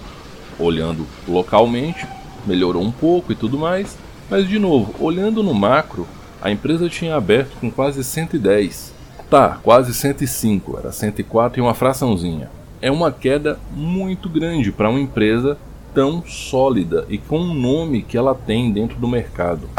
olhando 0.60 1.08
localmente, 1.28 2.06
melhorou 2.46 2.84
um 2.84 2.92
pouco 2.92 3.32
e 3.32 3.36
tudo 3.36 3.58
mais, 3.58 3.98
mas 4.30 4.48
de 4.48 4.60
novo, 4.60 4.94
olhando 5.00 5.42
no 5.42 5.54
macro, 5.54 6.08
a 6.42 6.52
empresa 6.52 6.90
tinha 6.90 7.16
aberto 7.16 7.58
com 7.60 7.72
quase 7.72 8.04
110 8.04 8.94
Tá, 9.32 9.62
quase 9.64 9.94
105, 9.94 10.78
era 10.78 10.92
104 10.92 11.58
e 11.58 11.62
uma 11.62 11.74
fraçãozinha. 11.74 12.52
É 12.82 12.92
uma 12.92 13.14
queda 13.14 13.58
muito 13.74 14.28
grande 14.28 14.74
para 14.74 14.90
uma 14.90 15.00
empresa 15.00 15.58
tão 15.94 16.22
sólida 16.28 17.06
e 17.08 17.18
com 17.18 17.40
o 17.40 17.54
nome 17.54 18.02
que 18.02 18.18
ela 18.18 18.36
tem 18.36 18.70
dentro 18.74 19.00
do 19.00 19.08
mercado. 19.08 19.70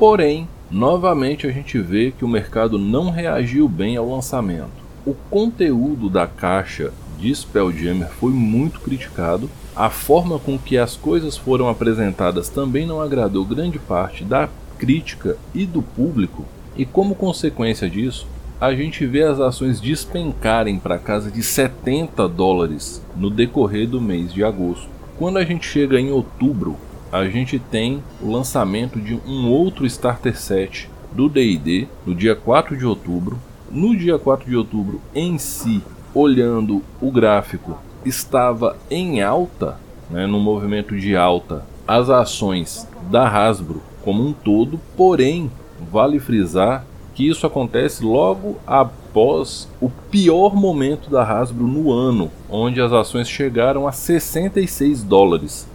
Porém, 0.00 0.48
novamente 0.68 1.46
a 1.46 1.52
gente 1.52 1.78
vê 1.78 2.10
que 2.10 2.24
o 2.24 2.28
mercado 2.28 2.76
não 2.76 3.08
reagiu 3.08 3.68
bem 3.68 3.96
ao 3.96 4.10
lançamento. 4.10 4.82
O 5.06 5.14
conteúdo 5.30 6.10
da 6.10 6.26
caixa 6.26 6.92
de 7.20 7.32
Spelljammer 7.32 8.08
foi 8.08 8.32
muito 8.32 8.80
criticado. 8.80 9.48
A 9.76 9.90
forma 9.90 10.40
com 10.40 10.58
que 10.58 10.76
as 10.76 10.96
coisas 10.96 11.36
foram 11.36 11.68
apresentadas 11.68 12.48
também 12.48 12.84
não 12.84 13.00
agradou 13.00 13.44
grande 13.44 13.78
parte 13.78 14.24
da 14.24 14.48
crítica 14.76 15.36
e 15.54 15.64
do 15.64 15.80
público, 15.80 16.44
e 16.76 16.84
como 16.84 17.14
consequência 17.14 17.88
disso, 17.88 18.26
a 18.60 18.74
gente 18.74 19.04
vê 19.04 19.22
as 19.22 19.40
ações 19.40 19.80
despencarem 19.80 20.78
para 20.78 20.98
casa 20.98 21.30
de 21.30 21.42
70 21.42 22.28
dólares 22.28 23.04
no 23.16 23.28
decorrer 23.28 23.88
do 23.88 24.00
mês 24.00 24.32
de 24.32 24.44
agosto. 24.44 24.88
Quando 25.18 25.38
a 25.38 25.44
gente 25.44 25.66
chega 25.66 25.98
em 25.98 26.10
outubro, 26.10 26.76
a 27.10 27.24
gente 27.26 27.58
tem 27.58 28.02
o 28.22 28.30
lançamento 28.30 29.00
de 29.00 29.14
um 29.26 29.50
outro 29.50 29.84
starter 29.84 30.38
set 30.38 30.88
do 31.12 31.28
D&D 31.28 31.88
no 32.06 32.14
dia 32.14 32.34
4 32.34 32.76
de 32.76 32.86
outubro. 32.86 33.38
No 33.70 33.96
dia 33.96 34.18
4 34.18 34.48
de 34.48 34.56
outubro 34.56 35.00
em 35.14 35.38
si, 35.38 35.82
olhando 36.14 36.82
o 37.00 37.10
gráfico, 37.10 37.78
estava 38.04 38.76
em 38.90 39.22
alta, 39.22 39.76
né, 40.10 40.26
no 40.26 40.38
movimento 40.38 40.96
de 40.96 41.16
alta, 41.16 41.64
as 41.86 42.08
ações 42.08 42.86
da 43.10 43.28
Hasbro 43.28 43.82
como 44.02 44.26
um 44.26 44.32
todo, 44.32 44.80
porém 44.96 45.50
Vale 45.90 46.18
frisar 46.18 46.84
que 47.14 47.28
isso 47.28 47.46
acontece 47.46 48.04
logo 48.04 48.56
após 48.66 49.68
o 49.80 49.90
pior 50.10 50.54
momento 50.54 51.10
da 51.10 51.22
Hasbro 51.22 51.66
no 51.66 51.92
ano, 51.92 52.30
onde 52.48 52.80
as 52.80 52.92
ações 52.92 53.28
chegaram 53.28 53.86
a 53.86 53.92
66 53.92 55.02
dólares. 55.02 55.68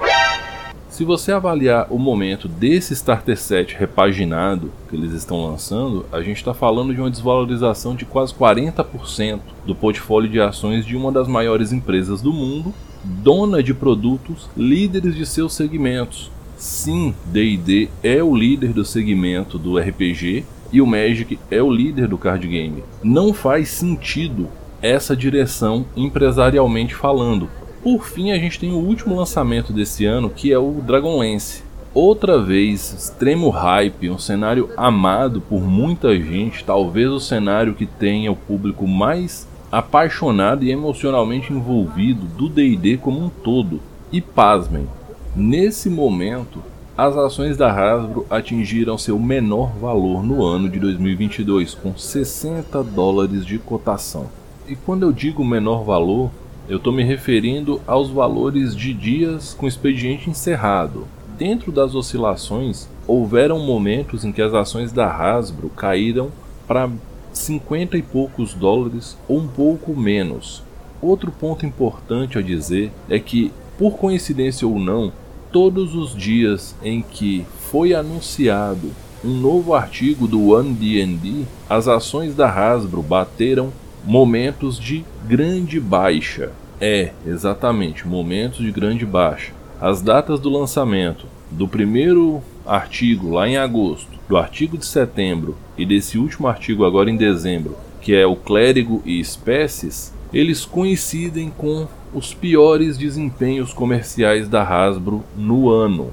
Se 0.98 1.04
você 1.04 1.32
avaliar 1.32 1.86
o 1.92 2.00
momento 2.00 2.48
desse 2.48 2.94
starter 2.94 3.38
set 3.38 3.76
repaginado 3.78 4.72
que 4.90 4.96
eles 4.96 5.12
estão 5.12 5.46
lançando, 5.46 6.08
a 6.12 6.24
gente 6.24 6.38
está 6.38 6.56
falando 6.56 6.92
de 6.92 7.00
uma 7.00 7.12
desvalorização 7.12 7.96
de 7.96 8.04
quase 8.04 8.34
40% 8.34 9.40
do 9.64 9.76
portfólio 9.76 10.28
de 10.28 10.42
ações 10.42 10.84
de 10.88 10.96
uma 10.96 11.12
das 11.12 11.28
maiores 11.28 11.72
empresas 11.72 12.20
do 12.20 12.34
mundo, 12.34 12.74
dona 13.04 13.62
de 13.62 13.76
produtos, 13.76 14.50
líderes 14.58 15.16
de 15.16 15.24
seus 15.28 15.54
segmentos. 15.54 16.32
Sim, 16.58 17.14
D&D 17.26 17.90
é 18.04 18.22
o 18.24 18.36
líder 18.36 18.74
do 18.74 18.84
segmento 18.84 19.58
do 19.58 19.78
RPG 19.78 20.46
e 20.72 20.82
o 20.82 20.86
Magic 20.86 21.40
é 21.50 21.62
o 21.62 21.72
líder 21.72 22.08
do 22.08 22.18
card 22.18 22.48
game. 22.48 22.84
Não 23.04 23.34
faz 23.34 23.70
sentido 23.70 24.50
essa 24.82 25.16
direção 25.16 25.86
empresarialmente 25.96 26.94
falando. 26.94 27.50
Por 27.82 28.06
fim, 28.06 28.32
a 28.32 28.38
gente 28.38 28.60
tem 28.60 28.72
o 28.72 28.78
último 28.78 29.16
lançamento 29.16 29.72
desse 29.72 30.06
ano, 30.06 30.30
que 30.30 30.52
é 30.52 30.58
o 30.58 30.82
Dragonlance. 30.82 31.64
Outra 31.94 32.40
vez, 32.42 32.94
extremo 32.94 33.50
hype, 33.50 34.10
um 34.10 34.20
cenário 34.20 34.70
amado 34.78 35.42
por 35.42 35.62
muita 35.62 36.16
gente, 36.16 36.64
talvez 36.64 37.10
o 37.10 37.20
cenário 37.20 37.74
que 37.74 37.86
tenha 37.86 38.32
o 38.32 38.36
público 38.36 38.86
mais 38.88 39.48
apaixonado 39.72 40.64
e 40.64 40.72
emocionalmente 40.72 41.52
envolvido 41.52 42.26
do 42.26 42.50
D&D 42.50 42.98
como 42.98 43.24
um 43.24 43.30
todo. 43.30 43.80
E 44.12 44.22
pasmem, 44.22 44.88
nesse 45.36 45.90
momento, 45.90 46.62
as 46.98 47.16
ações 47.16 47.56
da 47.56 47.72
Hasbro 47.72 48.26
atingiram 48.30 48.98
seu 48.98 49.20
menor 49.20 49.72
valor 49.80 50.24
no 50.24 50.44
ano 50.44 50.68
de 50.68 50.80
2022, 50.80 51.76
com 51.76 51.96
60 51.96 52.84
dólares 52.84 53.46
de 53.46 53.60
cotação. 53.60 54.28
E 54.68 54.76
quando 54.76 55.04
eu 55.04 55.12
digo 55.12 55.46
menor 55.46 55.84
valor, 55.84 56.32
eu 56.68 56.78
estou 56.78 56.92
me 56.92 57.04
referindo 57.04 57.80
aos 57.88 58.10
valores 58.10 58.76
de 58.76 58.94
dias 58.94 59.54
com 59.54 59.68
expediente 59.68 60.30
encerrado. 60.30 61.08
Dentro 61.38 61.72
das 61.72 61.94
oscilações, 61.94 62.90
houveram 63.06 63.60
momentos 63.60 64.26
em 64.26 64.32
que 64.32 64.42
as 64.42 64.54
ações 64.54 64.92
da 64.92 65.08
Hasbro 65.08 65.70
caíram 65.70 66.30
para 66.68 66.90
50 67.32 67.96
e 67.96 68.02
poucos 68.02 68.54
dólares 68.54 69.18
ou 69.28 69.38
um 69.38 69.48
pouco 69.48 69.96
menos. 69.96 70.64
Outro 71.02 71.32
ponto 71.32 71.66
importante 71.66 72.38
a 72.38 72.42
dizer 72.42 72.92
é 73.08 73.20
que, 73.20 73.52
por 73.78 73.98
coincidência 73.98 74.68
ou 74.68 74.80
não, 74.80 75.12
todos 75.52 75.96
os 75.96 76.16
dias 76.16 76.76
em 76.84 77.02
que 77.02 77.46
foi 77.70 77.94
anunciado 77.94 78.92
um 79.24 79.34
novo 79.34 79.74
artigo 79.74 80.28
do 80.28 80.50
One 80.52 80.74
D&D, 80.74 81.44
as 81.70 81.88
ações 81.88 82.36
da 82.36 82.50
Hasbro 82.50 83.02
bateram 83.02 83.72
momentos 84.04 84.80
de 84.80 85.04
grande 85.28 85.80
baixa. 85.80 86.52
É, 86.80 87.12
exatamente, 87.26 88.08
momentos 88.08 88.60
de 88.60 88.72
grande 88.72 89.06
baixa. 89.06 89.52
As 89.82 90.02
datas 90.02 90.40
do 90.40 90.50
lançamento 90.50 91.26
do 91.52 91.68
primeiro 91.68 92.42
artigo 92.66 93.30
lá 93.32 93.48
em 93.48 93.58
agosto, 93.58 94.12
do 94.28 94.38
artigo 94.38 94.78
de 94.78 94.86
setembro 94.86 95.58
e 95.78 95.86
desse 95.86 96.18
último 96.18 96.48
artigo 96.48 96.86
agora 96.86 97.10
em 97.10 97.18
dezembro, 97.18 97.76
que 98.02 98.14
é 98.14 98.26
o 98.26 98.36
Clérigo 98.36 99.02
e 99.06 99.20
Espécies, 99.20 100.14
eles 100.34 100.66
coincidem 100.66 101.52
com 101.58 101.88
os 102.18 102.34
piores 102.34 102.98
desempenhos 102.98 103.72
comerciais 103.72 104.50
da 104.50 104.64
Hasbro 104.64 105.24
no 105.36 105.70
ano. 105.70 106.12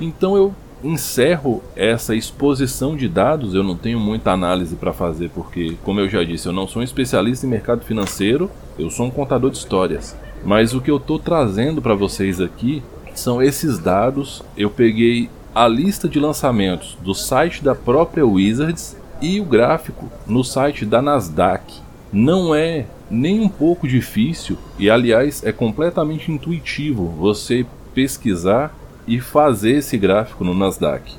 Então 0.00 0.36
eu 0.36 0.54
encerro 0.82 1.60
essa 1.74 2.14
exposição 2.14 2.96
de 2.96 3.08
dados. 3.08 3.52
Eu 3.52 3.64
não 3.64 3.76
tenho 3.76 3.98
muita 3.98 4.30
análise 4.30 4.76
para 4.76 4.92
fazer, 4.92 5.30
porque, 5.30 5.76
como 5.82 5.98
eu 5.98 6.08
já 6.08 6.22
disse, 6.22 6.46
eu 6.46 6.52
não 6.52 6.68
sou 6.68 6.80
um 6.80 6.84
especialista 6.84 7.46
em 7.46 7.50
mercado 7.50 7.84
financeiro, 7.84 8.48
eu 8.78 8.90
sou 8.90 9.06
um 9.06 9.10
contador 9.10 9.50
de 9.50 9.58
histórias. 9.58 10.16
Mas 10.44 10.72
o 10.72 10.80
que 10.80 10.90
eu 10.90 10.96
estou 10.96 11.18
trazendo 11.18 11.82
para 11.82 11.94
vocês 11.94 12.40
aqui 12.40 12.84
são 13.12 13.42
esses 13.42 13.76
dados. 13.76 14.40
Eu 14.56 14.70
peguei 14.70 15.28
a 15.52 15.66
lista 15.66 16.08
de 16.08 16.20
lançamentos 16.20 16.96
do 17.02 17.12
site 17.12 17.64
da 17.64 17.74
própria 17.74 18.24
Wizards 18.24 18.96
e 19.20 19.40
o 19.40 19.44
gráfico 19.44 20.08
no 20.28 20.44
site 20.44 20.86
da 20.86 21.02
Nasdaq. 21.02 21.89
Não 22.12 22.54
é 22.54 22.86
nem 23.10 23.40
um 23.40 23.48
pouco 23.48 23.86
difícil 23.86 24.56
e, 24.78 24.90
aliás, 24.90 25.44
é 25.44 25.52
completamente 25.52 26.32
intuitivo 26.32 27.06
você 27.06 27.64
pesquisar 27.94 28.74
e 29.06 29.20
fazer 29.20 29.78
esse 29.78 29.96
gráfico 29.96 30.44
no 30.44 30.54
Nasdaq. 30.54 31.12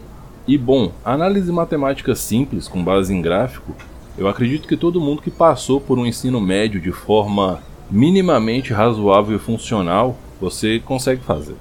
E 0.47 0.57
bom, 0.57 0.91
análise 1.05 1.51
matemática 1.51 2.15
simples 2.15 2.67
com 2.67 2.83
base 2.83 3.13
em 3.13 3.21
gráfico, 3.21 3.75
eu 4.17 4.27
acredito 4.27 4.67
que 4.67 4.75
todo 4.75 4.99
mundo 4.99 5.21
que 5.21 5.31
passou 5.31 5.79
por 5.79 5.97
um 5.97 6.05
ensino 6.05 6.41
médio 6.41 6.81
de 6.81 6.91
forma 6.91 7.61
minimamente 7.89 8.73
razoável 8.73 9.35
e 9.35 9.39
funcional, 9.39 10.17
você 10.39 10.79
consegue 10.79 11.21
fazer. 11.21 11.55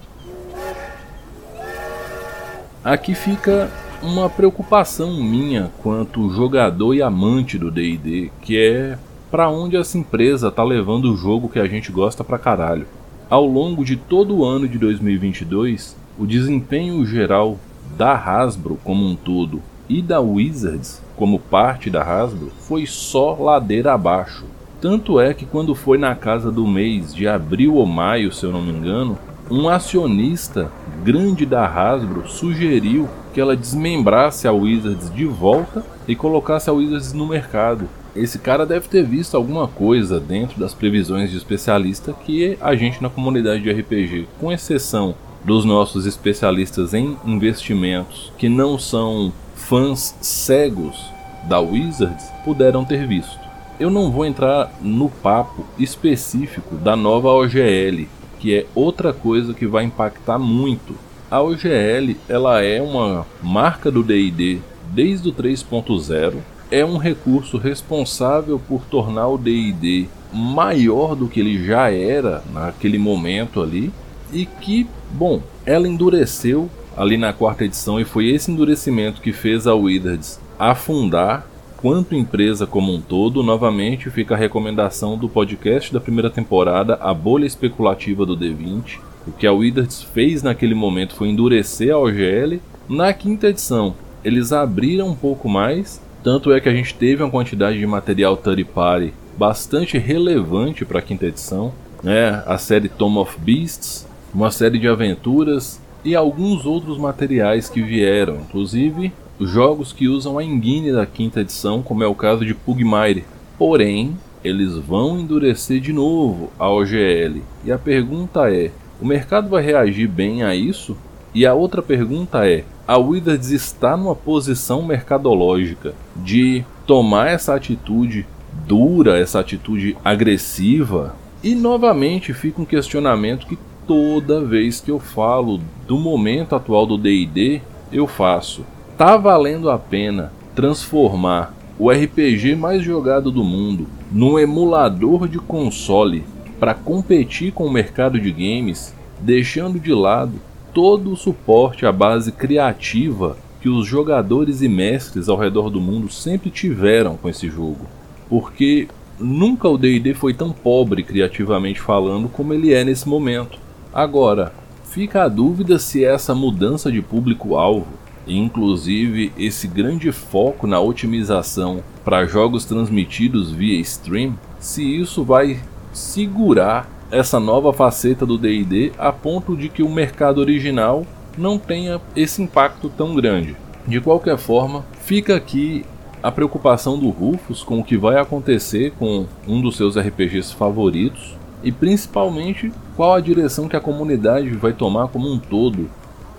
Aqui 2.82 3.14
fica 3.14 3.70
uma 4.02 4.30
preocupação 4.30 5.22
minha 5.22 5.70
quanto 5.82 6.30
jogador 6.30 6.94
e 6.94 7.02
amante 7.02 7.58
do 7.58 7.70
D&D, 7.70 8.30
que 8.40 8.58
é 8.58 8.98
para 9.30 9.48
onde 9.48 9.76
essa 9.76 9.96
empresa 9.96 10.50
tá 10.50 10.64
levando 10.64 11.12
o 11.12 11.16
jogo 11.16 11.48
que 11.48 11.58
a 11.58 11.66
gente 11.66 11.92
gosta 11.92 12.24
pra 12.24 12.38
caralho. 12.38 12.86
Ao 13.28 13.46
longo 13.46 13.84
de 13.84 13.94
todo 13.96 14.38
o 14.38 14.44
ano 14.44 14.66
de 14.66 14.76
2022, 14.76 15.96
o 16.18 16.26
desempenho 16.26 17.06
geral 17.06 17.56
da 17.96 18.12
Hasbro 18.12 18.78
como 18.82 19.06
um 19.06 19.14
todo 19.14 19.62
e 19.88 20.02
da 20.02 20.20
Wizards 20.20 21.00
como 21.16 21.38
parte 21.38 21.90
da 21.90 22.02
Hasbro 22.02 22.50
foi 22.60 22.86
só 22.86 23.34
ladeira 23.34 23.92
abaixo. 23.92 24.44
Tanto 24.80 25.20
é 25.20 25.34
que 25.34 25.44
quando 25.44 25.74
foi 25.74 25.98
na 25.98 26.14
casa 26.14 26.50
do 26.50 26.66
mês 26.66 27.14
de 27.14 27.28
abril 27.28 27.74
ou 27.74 27.86
maio, 27.86 28.32
se 28.32 28.44
eu 28.44 28.50
não 28.50 28.62
me 28.62 28.72
engano, 28.72 29.18
um 29.50 29.68
acionista 29.68 30.70
grande 31.04 31.44
da 31.44 31.66
Hasbro 31.66 32.28
sugeriu 32.28 33.08
que 33.32 33.40
ela 33.40 33.56
desmembrasse 33.56 34.48
a 34.48 34.52
Wizards 34.52 35.12
de 35.12 35.24
volta 35.24 35.84
e 36.08 36.16
colocasse 36.16 36.70
a 36.70 36.72
Wizards 36.72 37.12
no 37.12 37.26
mercado. 37.26 37.88
Esse 38.14 38.38
cara 38.38 38.66
deve 38.66 38.88
ter 38.88 39.04
visto 39.04 39.36
alguma 39.36 39.68
coisa 39.68 40.18
dentro 40.18 40.58
das 40.58 40.74
previsões 40.74 41.30
de 41.30 41.36
especialista 41.36 42.12
que 42.12 42.58
a 42.60 42.74
gente 42.74 43.00
na 43.02 43.08
comunidade 43.08 43.62
de 43.62 43.70
RPG, 43.70 44.26
com 44.40 44.50
exceção 44.50 45.14
dos 45.44 45.64
nossos 45.64 46.06
especialistas 46.06 46.92
em 46.92 47.16
investimentos 47.24 48.32
que 48.36 48.48
não 48.48 48.78
são 48.78 49.32
fãs 49.54 50.16
cegos 50.20 51.10
da 51.48 51.60
Wizards, 51.60 52.26
puderam 52.44 52.84
ter 52.84 53.06
visto. 53.06 53.38
Eu 53.78 53.90
não 53.90 54.10
vou 54.10 54.26
entrar 54.26 54.72
no 54.82 55.08
papo 55.08 55.64
específico 55.78 56.74
da 56.74 56.96
nova 56.96 57.28
OGL, 57.28 58.08
que 58.38 58.54
é 58.54 58.66
outra 58.74 59.12
coisa 59.12 59.54
que 59.54 59.66
vai 59.66 59.84
impactar 59.84 60.38
muito. 60.38 60.94
A 61.30 61.40
OGL 61.40 62.16
ela 62.28 62.60
é 62.60 62.82
uma 62.82 63.24
marca 63.42 63.90
do 63.90 64.02
D&D 64.02 64.58
desde 64.92 65.28
o 65.28 65.32
3.0, 65.32 66.34
é 66.70 66.84
um 66.84 66.96
recurso 66.96 67.58
responsável 67.58 68.60
por 68.68 68.82
tornar 68.82 69.28
o 69.28 69.38
D&D 69.38 70.06
maior 70.32 71.16
do 71.16 71.28
que 71.28 71.40
ele 71.40 71.64
já 71.64 71.90
era 71.90 72.42
naquele 72.52 72.98
momento 72.98 73.60
ali 73.60 73.92
e 74.32 74.46
que, 74.46 74.86
bom, 75.12 75.42
ela 75.66 75.88
endureceu 75.88 76.70
ali 76.96 77.16
na 77.16 77.32
quarta 77.32 77.64
edição 77.64 77.98
e 77.98 78.04
foi 78.04 78.28
esse 78.28 78.50
endurecimento 78.50 79.20
que 79.20 79.32
fez 79.32 79.66
a 79.66 79.74
Wizards 79.74 80.40
afundar 80.58 81.46
quanto 81.80 82.14
empresa 82.14 82.66
como 82.66 82.92
um 82.92 83.00
todo, 83.00 83.42
novamente 83.42 84.10
fica 84.10 84.34
a 84.34 84.38
recomendação 84.38 85.16
do 85.16 85.28
podcast 85.28 85.92
da 85.92 85.98
primeira 85.98 86.28
temporada, 86.28 86.94
A 87.00 87.14
Bolha 87.14 87.46
Especulativa 87.46 88.26
do 88.26 88.36
D20. 88.36 88.98
O 89.26 89.32
que 89.32 89.46
a 89.46 89.52
Wizards 89.52 90.02
fez 90.02 90.42
naquele 90.42 90.74
momento 90.74 91.14
foi 91.14 91.28
endurecer 91.28 91.92
a 91.92 91.98
OGL. 91.98 92.60
Na 92.88 93.12
quinta 93.12 93.48
edição, 93.48 93.94
eles 94.22 94.52
abriram 94.52 95.08
um 95.08 95.14
pouco 95.14 95.48
mais, 95.48 96.02
tanto 96.22 96.52
é 96.52 96.60
que 96.60 96.68
a 96.68 96.74
gente 96.74 96.94
teve 96.94 97.22
uma 97.22 97.30
quantidade 97.30 97.78
de 97.78 97.86
material 97.86 98.36
third 98.36 98.64
party 98.64 99.12
bastante 99.36 99.96
relevante 99.98 100.84
para 100.84 100.98
a 100.98 101.02
quinta 101.02 101.26
edição. 101.26 101.72
Né? 102.02 102.42
A 102.46 102.58
série 102.58 102.88
Tome 102.88 103.18
of 103.18 103.38
Beasts, 103.38 104.06
uma 104.34 104.50
série 104.50 104.78
de 104.78 104.88
aventuras 104.88 105.80
e 106.04 106.14
alguns 106.14 106.64
outros 106.66 106.98
materiais 106.98 107.68
que 107.68 107.82
vieram, 107.82 108.36
inclusive 108.36 109.12
jogos 109.40 109.92
que 109.92 110.08
usam 110.08 110.38
a 110.38 110.44
engine 110.44 110.92
da 110.92 111.06
quinta 111.06 111.40
edição, 111.40 111.82
como 111.82 112.04
é 112.04 112.06
o 112.06 112.14
caso 112.14 112.44
de 112.44 112.54
Pugmire. 112.54 113.24
Porém, 113.58 114.16
eles 114.44 114.74
vão 114.74 115.18
endurecer 115.18 115.80
de 115.80 115.92
novo 115.92 116.50
a 116.58 116.68
OGL. 116.68 117.42
E 117.64 117.72
a 117.72 117.78
pergunta 117.78 118.52
é: 118.52 118.70
o 119.00 119.06
mercado 119.06 119.48
vai 119.48 119.62
reagir 119.62 120.08
bem 120.08 120.42
a 120.42 120.54
isso? 120.54 120.96
E 121.34 121.46
a 121.46 121.54
outra 121.54 121.82
pergunta 121.82 122.48
é: 122.48 122.64
a 122.86 122.98
Wizards 122.98 123.50
está 123.50 123.96
numa 123.96 124.14
posição 124.14 124.82
mercadológica 124.82 125.94
de 126.16 126.64
tomar 126.86 127.28
essa 127.28 127.54
atitude 127.54 128.26
dura, 128.66 129.18
essa 129.18 129.40
atitude 129.40 129.96
agressiva? 130.04 131.14
E 131.42 131.54
novamente 131.54 132.34
fica 132.34 132.60
um 132.60 132.66
questionamento 132.66 133.46
que 133.46 133.58
toda 133.86 134.44
vez 134.44 134.80
que 134.80 134.90
eu 134.90 134.98
falo 134.98 135.60
do 135.86 135.98
momento 135.98 136.54
atual 136.54 136.86
do 136.86 136.98
DD, 136.98 137.60
eu 137.92 138.06
faço 138.06 138.64
tá 139.00 139.16
valendo 139.16 139.70
a 139.70 139.78
pena 139.78 140.30
transformar 140.54 141.54
o 141.78 141.90
RPG 141.90 142.54
mais 142.54 142.82
jogado 142.82 143.30
do 143.30 143.42
mundo 143.42 143.86
num 144.12 144.38
emulador 144.38 145.26
de 145.26 145.38
console 145.38 146.22
para 146.58 146.74
competir 146.74 147.50
com 147.50 147.64
o 147.64 147.72
mercado 147.72 148.20
de 148.20 148.30
games, 148.30 148.94
deixando 149.18 149.80
de 149.80 149.94
lado 149.94 150.34
todo 150.72 151.12
o 151.12 151.16
suporte 151.16 151.86
à 151.86 151.92
base 151.92 152.32
criativa 152.32 153.36
que 153.60 153.68
os 153.68 153.86
jogadores 153.86 154.62
e 154.62 154.68
mestres 154.68 155.28
ao 155.28 155.36
redor 155.36 155.70
do 155.70 155.80
mundo 155.80 156.10
sempre 156.10 156.50
tiveram 156.50 157.16
com 157.16 157.28
esse 157.28 157.48
jogo. 157.48 157.86
Porque 158.28 158.88
nunca 159.18 159.68
o 159.68 159.76
D&D 159.76 160.14
foi 160.14 160.32
tão 160.32 160.50
pobre 160.52 161.02
criativamente 161.02 161.80
falando 161.80 162.28
como 162.28 162.54
ele 162.54 162.72
é 162.72 162.84
nesse 162.84 163.08
momento. 163.08 163.58
Agora, 163.92 164.52
Fica 164.90 165.22
a 165.22 165.28
dúvida 165.28 165.78
se 165.78 166.04
essa 166.04 166.34
mudança 166.34 166.90
de 166.90 167.00
público-alvo, 167.00 167.86
inclusive 168.26 169.30
esse 169.38 169.68
grande 169.68 170.10
foco 170.10 170.66
na 170.66 170.80
otimização 170.80 171.80
para 172.04 172.26
jogos 172.26 172.64
transmitidos 172.64 173.52
via 173.52 173.78
stream, 173.82 174.36
se 174.58 174.82
isso 174.82 175.22
vai 175.22 175.60
segurar 175.92 176.90
essa 177.10 177.40
nova 177.40 177.72
faceta 177.72 178.24
do 178.24 178.38
D&D 178.38 178.92
a 178.98 179.12
ponto 179.12 179.56
de 179.56 179.68
que 179.68 179.82
o 179.82 179.88
mercado 179.88 180.38
original 180.38 181.04
não 181.36 181.58
tenha 181.58 182.00
esse 182.14 182.42
impacto 182.42 182.88
tão 182.88 183.14
grande. 183.14 183.56
De 183.86 184.00
qualquer 184.00 184.38
forma, 184.38 184.84
fica 185.02 185.34
aqui 185.34 185.84
a 186.22 186.30
preocupação 186.30 186.98
do 186.98 187.08
Rufus 187.08 187.62
com 187.62 187.80
o 187.80 187.84
que 187.84 187.96
vai 187.96 188.20
acontecer 188.20 188.92
com 188.98 189.26
um 189.48 189.60
dos 189.60 189.76
seus 189.76 189.96
RPGs 189.96 190.54
favoritos 190.54 191.36
e 191.62 191.72
principalmente 191.72 192.72
qual 192.94 193.14
a 193.14 193.20
direção 193.20 193.68
que 193.68 193.76
a 193.76 193.80
comunidade 193.80 194.50
vai 194.50 194.72
tomar 194.72 195.08
como 195.08 195.30
um 195.30 195.38
todo, 195.38 195.90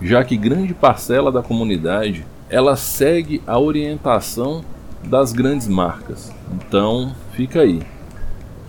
já 0.01 0.23
que 0.23 0.38
grande 0.38 0.73
parcela 0.73 1.31
da 1.31 1.41
comunidade 1.41 2.25
ela 2.49 2.75
segue 2.75 3.41
a 3.47 3.57
orientação 3.57 4.63
das 5.03 5.31
grandes 5.31 5.67
marcas. 5.67 6.31
Então, 6.53 7.13
fica 7.34 7.62
aí. 7.62 7.81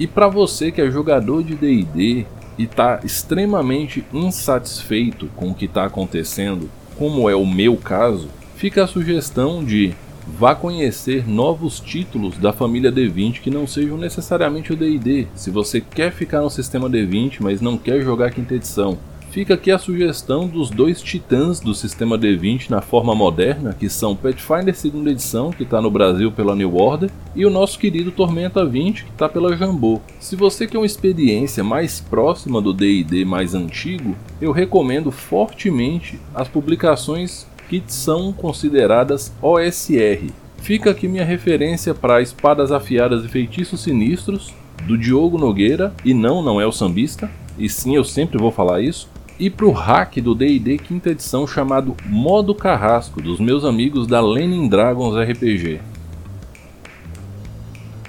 E 0.02 0.06
para 0.08 0.26
você 0.26 0.72
que 0.72 0.80
é 0.80 0.90
jogador 0.90 1.44
de 1.44 1.54
D&D 1.54 2.26
e 2.58 2.64
está 2.64 2.98
extremamente 3.04 4.04
insatisfeito 4.12 5.28
com 5.36 5.50
o 5.50 5.54
que 5.54 5.66
está 5.66 5.84
acontecendo, 5.84 6.68
como 6.98 7.30
é 7.30 7.36
o 7.36 7.46
meu 7.46 7.76
caso, 7.76 8.26
fica 8.56 8.82
a 8.82 8.88
sugestão 8.88 9.62
de 9.62 9.94
vá 10.26 10.56
conhecer 10.56 11.28
novos 11.28 11.78
títulos 11.78 12.36
da 12.36 12.52
família 12.52 12.90
D20 12.90 13.42
que 13.42 13.48
não 13.48 13.64
sejam 13.64 13.96
necessariamente 13.96 14.72
o 14.72 14.76
D&D. 14.76 15.28
Se 15.36 15.52
você 15.52 15.80
quer 15.80 16.10
ficar 16.10 16.40
no 16.40 16.50
sistema 16.50 16.90
D20, 16.90 17.36
mas 17.38 17.60
não 17.60 17.78
quer 17.78 18.02
jogar 18.02 18.32
quinta 18.32 18.56
edição, 18.56 18.98
fica 19.32 19.54
aqui 19.54 19.70
a 19.70 19.78
sugestão 19.78 20.46
dos 20.46 20.68
dois 20.68 21.00
titãs 21.00 21.58
do 21.58 21.74
sistema 21.74 22.18
D20 22.18 22.68
na 22.68 22.82
forma 22.82 23.14
moderna, 23.14 23.72
que 23.72 23.88
são 23.88 24.14
Pathfinder 24.14 24.74
2 24.74 25.06
edição, 25.06 25.50
que 25.50 25.62
está 25.62 25.80
no 25.80 25.90
Brasil 25.90 26.30
pela 26.30 26.54
New 26.54 26.76
Order, 26.76 27.10
e 27.34 27.46
o 27.46 27.50
nosso 27.50 27.78
querido 27.78 28.12
Tormenta 28.12 28.62
20, 28.62 29.04
que 29.04 29.10
está 29.10 29.30
pela 29.30 29.56
Jambô. 29.56 30.02
Se 30.20 30.36
você 30.36 30.66
quer 30.66 30.76
uma 30.76 30.84
experiência 30.84 31.64
mais 31.64 31.98
próxima 31.98 32.60
do 32.60 32.74
D&D 32.74 33.24
mais 33.24 33.54
antigo, 33.54 34.14
eu 34.38 34.52
recomendo 34.52 35.10
fortemente 35.10 36.20
as 36.34 36.46
publicações 36.46 37.46
que 37.70 37.82
são 37.86 38.34
consideradas 38.34 39.32
OSR. 39.40 40.30
Fica 40.58 40.90
aqui 40.90 41.08
minha 41.08 41.24
referência 41.24 41.94
para 41.94 42.20
Espadas 42.20 42.70
Afiadas 42.70 43.24
e 43.24 43.28
Feitiços 43.28 43.80
Sinistros, 43.80 44.52
do 44.86 44.98
Diogo 44.98 45.38
Nogueira, 45.38 45.94
e 46.04 46.12
não, 46.12 46.42
não 46.42 46.60
é 46.60 46.66
o 46.66 46.72
sambista, 46.72 47.30
e 47.58 47.68
sim 47.68 47.96
eu 47.96 48.04
sempre 48.04 48.38
vou 48.38 48.50
falar 48.50 48.80
isso, 48.82 49.08
e 49.38 49.50
para 49.50 49.66
o 49.66 49.72
hack 49.72 50.16
do 50.20 50.34
D&D 50.34 50.78
quinta 50.78 51.10
edição 51.10 51.46
chamado 51.46 51.96
Modo 52.06 52.54
Carrasco, 52.54 53.20
dos 53.20 53.40
meus 53.40 53.64
amigos 53.64 54.06
da 54.06 54.20
Lenin 54.20 54.68
Dragons 54.68 55.14
RPG. 55.16 55.80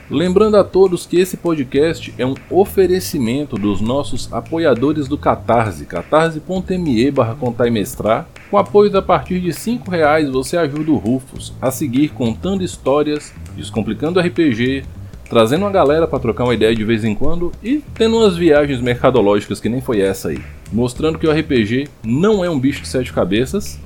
Lembrando 0.10 0.58
a 0.58 0.64
todos 0.64 1.08
que 1.08 1.18
esse 1.18 1.38
podcast 1.38 2.14
é 2.18 2.26
um 2.26 2.36
oferecimento 2.50 3.56
dos 3.56 3.82
nossos 3.82 4.32
apoiadores 4.32 5.08
do 5.08 5.18
Catarse, 5.18 5.86
catarse.me 5.86 7.10
barra 7.10 7.36
contaimestrar. 7.36 8.28
Com 8.52 8.58
apoio 8.58 8.96
a 8.96 9.02
partir 9.02 9.40
de 9.40 9.50
R$ 9.50 9.80
reais 9.90 10.30
você 10.30 10.56
ajuda 10.56 10.92
o 10.92 10.98
Rufus 10.98 11.54
a 11.60 11.72
seguir 11.72 12.10
contando 12.10 12.64
histórias, 12.64 13.34
descomplicando 13.56 14.20
RPG, 14.20 14.84
trazendo 15.28 15.64
uma 15.64 15.72
galera 15.72 16.08
para 16.08 16.20
trocar 16.20 16.44
uma 16.44 16.54
ideia 16.54 16.76
de 16.76 16.84
vez 16.84 17.04
em 17.04 17.16
quando 17.16 17.52
e 17.64 17.82
tendo 17.96 18.18
umas 18.18 18.38
viagens 18.38 18.82
mercadológicas 18.82 19.60
que 19.60 19.68
nem 19.68 19.82
foi 19.82 20.02
essa 20.02 20.30
aí, 20.30 20.40
mostrando 20.72 21.20
que 21.20 21.28
o 21.28 21.32
RPG 21.32 21.88
não 22.04 22.44
é 22.44 22.50
um 22.50 22.60
bicho 22.60 22.82
de 22.82 22.88
sete 22.88 23.12
cabeças. 23.12 23.80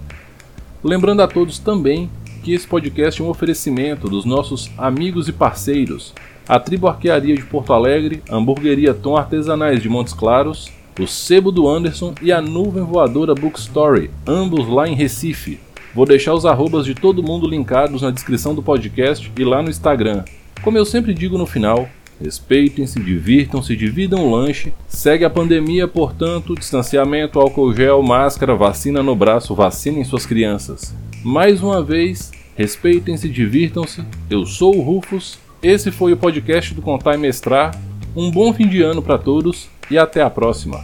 Lembrando 0.83 1.21
a 1.21 1.27
todos 1.27 1.59
também 1.59 2.09
que 2.43 2.53
esse 2.53 2.67
podcast 2.67 3.21
é 3.21 3.25
um 3.25 3.29
oferecimento 3.29 4.07
dos 4.07 4.23
nossos 4.23 4.71
amigos 4.77 5.27
e 5.27 5.33
parceiros, 5.33 6.13
a 6.47 6.59
Tribo 6.59 6.87
Arquearia 6.87 7.35
de 7.35 7.43
Porto 7.43 7.73
Alegre, 7.73 8.23
a 8.29 8.35
Hamburgueria 8.37 8.93
Tom 8.93 9.17
Artesanais 9.17 9.81
de 9.81 9.89
Montes 9.89 10.13
Claros, 10.13 10.71
o 10.97 11.05
Sebo 11.05 11.51
do 11.51 11.67
Anderson 11.67 12.15
e 12.21 12.31
a 12.31 12.41
Nuvem 12.41 12.83
Voadora 12.83 13.35
Bookstory, 13.35 14.09
ambos 14.25 14.67
lá 14.67 14.87
em 14.87 14.95
Recife. 14.95 15.59
Vou 15.93 16.05
deixar 16.05 16.33
os 16.33 16.45
arrobas 16.45 16.85
de 16.85 16.95
todo 16.95 17.21
mundo 17.21 17.47
linkados 17.47 18.01
na 18.01 18.11
descrição 18.11 18.55
do 18.55 18.63
podcast 18.63 19.31
e 19.37 19.43
lá 19.43 19.61
no 19.61 19.69
Instagram. 19.69 20.23
Como 20.61 20.77
eu 20.77 20.85
sempre 20.85 21.13
digo 21.13 21.37
no 21.37 21.45
final, 21.45 21.89
respeitem-se, 22.21 22.99
divirtam-se, 22.99 23.75
dividam 23.75 24.25
o 24.25 24.31
lanche. 24.31 24.73
Segue 24.87 25.25
a 25.25 25.29
pandemia, 25.29 25.87
portanto, 25.87 26.55
distanciamento, 26.55 27.39
álcool 27.39 27.73
gel, 27.73 28.01
máscara, 28.01 28.55
vacina 28.55 29.01
no 29.03 29.15
braço, 29.15 29.55
vacinem 29.55 30.03
suas 30.03 30.25
crianças. 30.25 30.93
Mais 31.23 31.61
uma 31.61 31.81
vez, 31.81 32.31
respeitem-se, 32.55 33.29
divirtam-se. 33.29 34.03
Eu 34.29 34.45
sou 34.45 34.75
o 34.75 34.81
Rufus. 34.81 35.37
Esse 35.61 35.91
foi 35.91 36.13
o 36.13 36.17
podcast 36.17 36.73
do 36.73 36.81
Contar 36.81 37.15
e 37.15 37.17
Mestrar. 37.17 37.79
Um 38.15 38.31
bom 38.31 38.53
fim 38.53 38.67
de 38.67 38.81
ano 38.81 39.01
para 39.01 39.17
todos 39.17 39.67
e 39.89 39.97
até 39.97 40.21
a 40.21 40.29
próxima. 40.29 40.83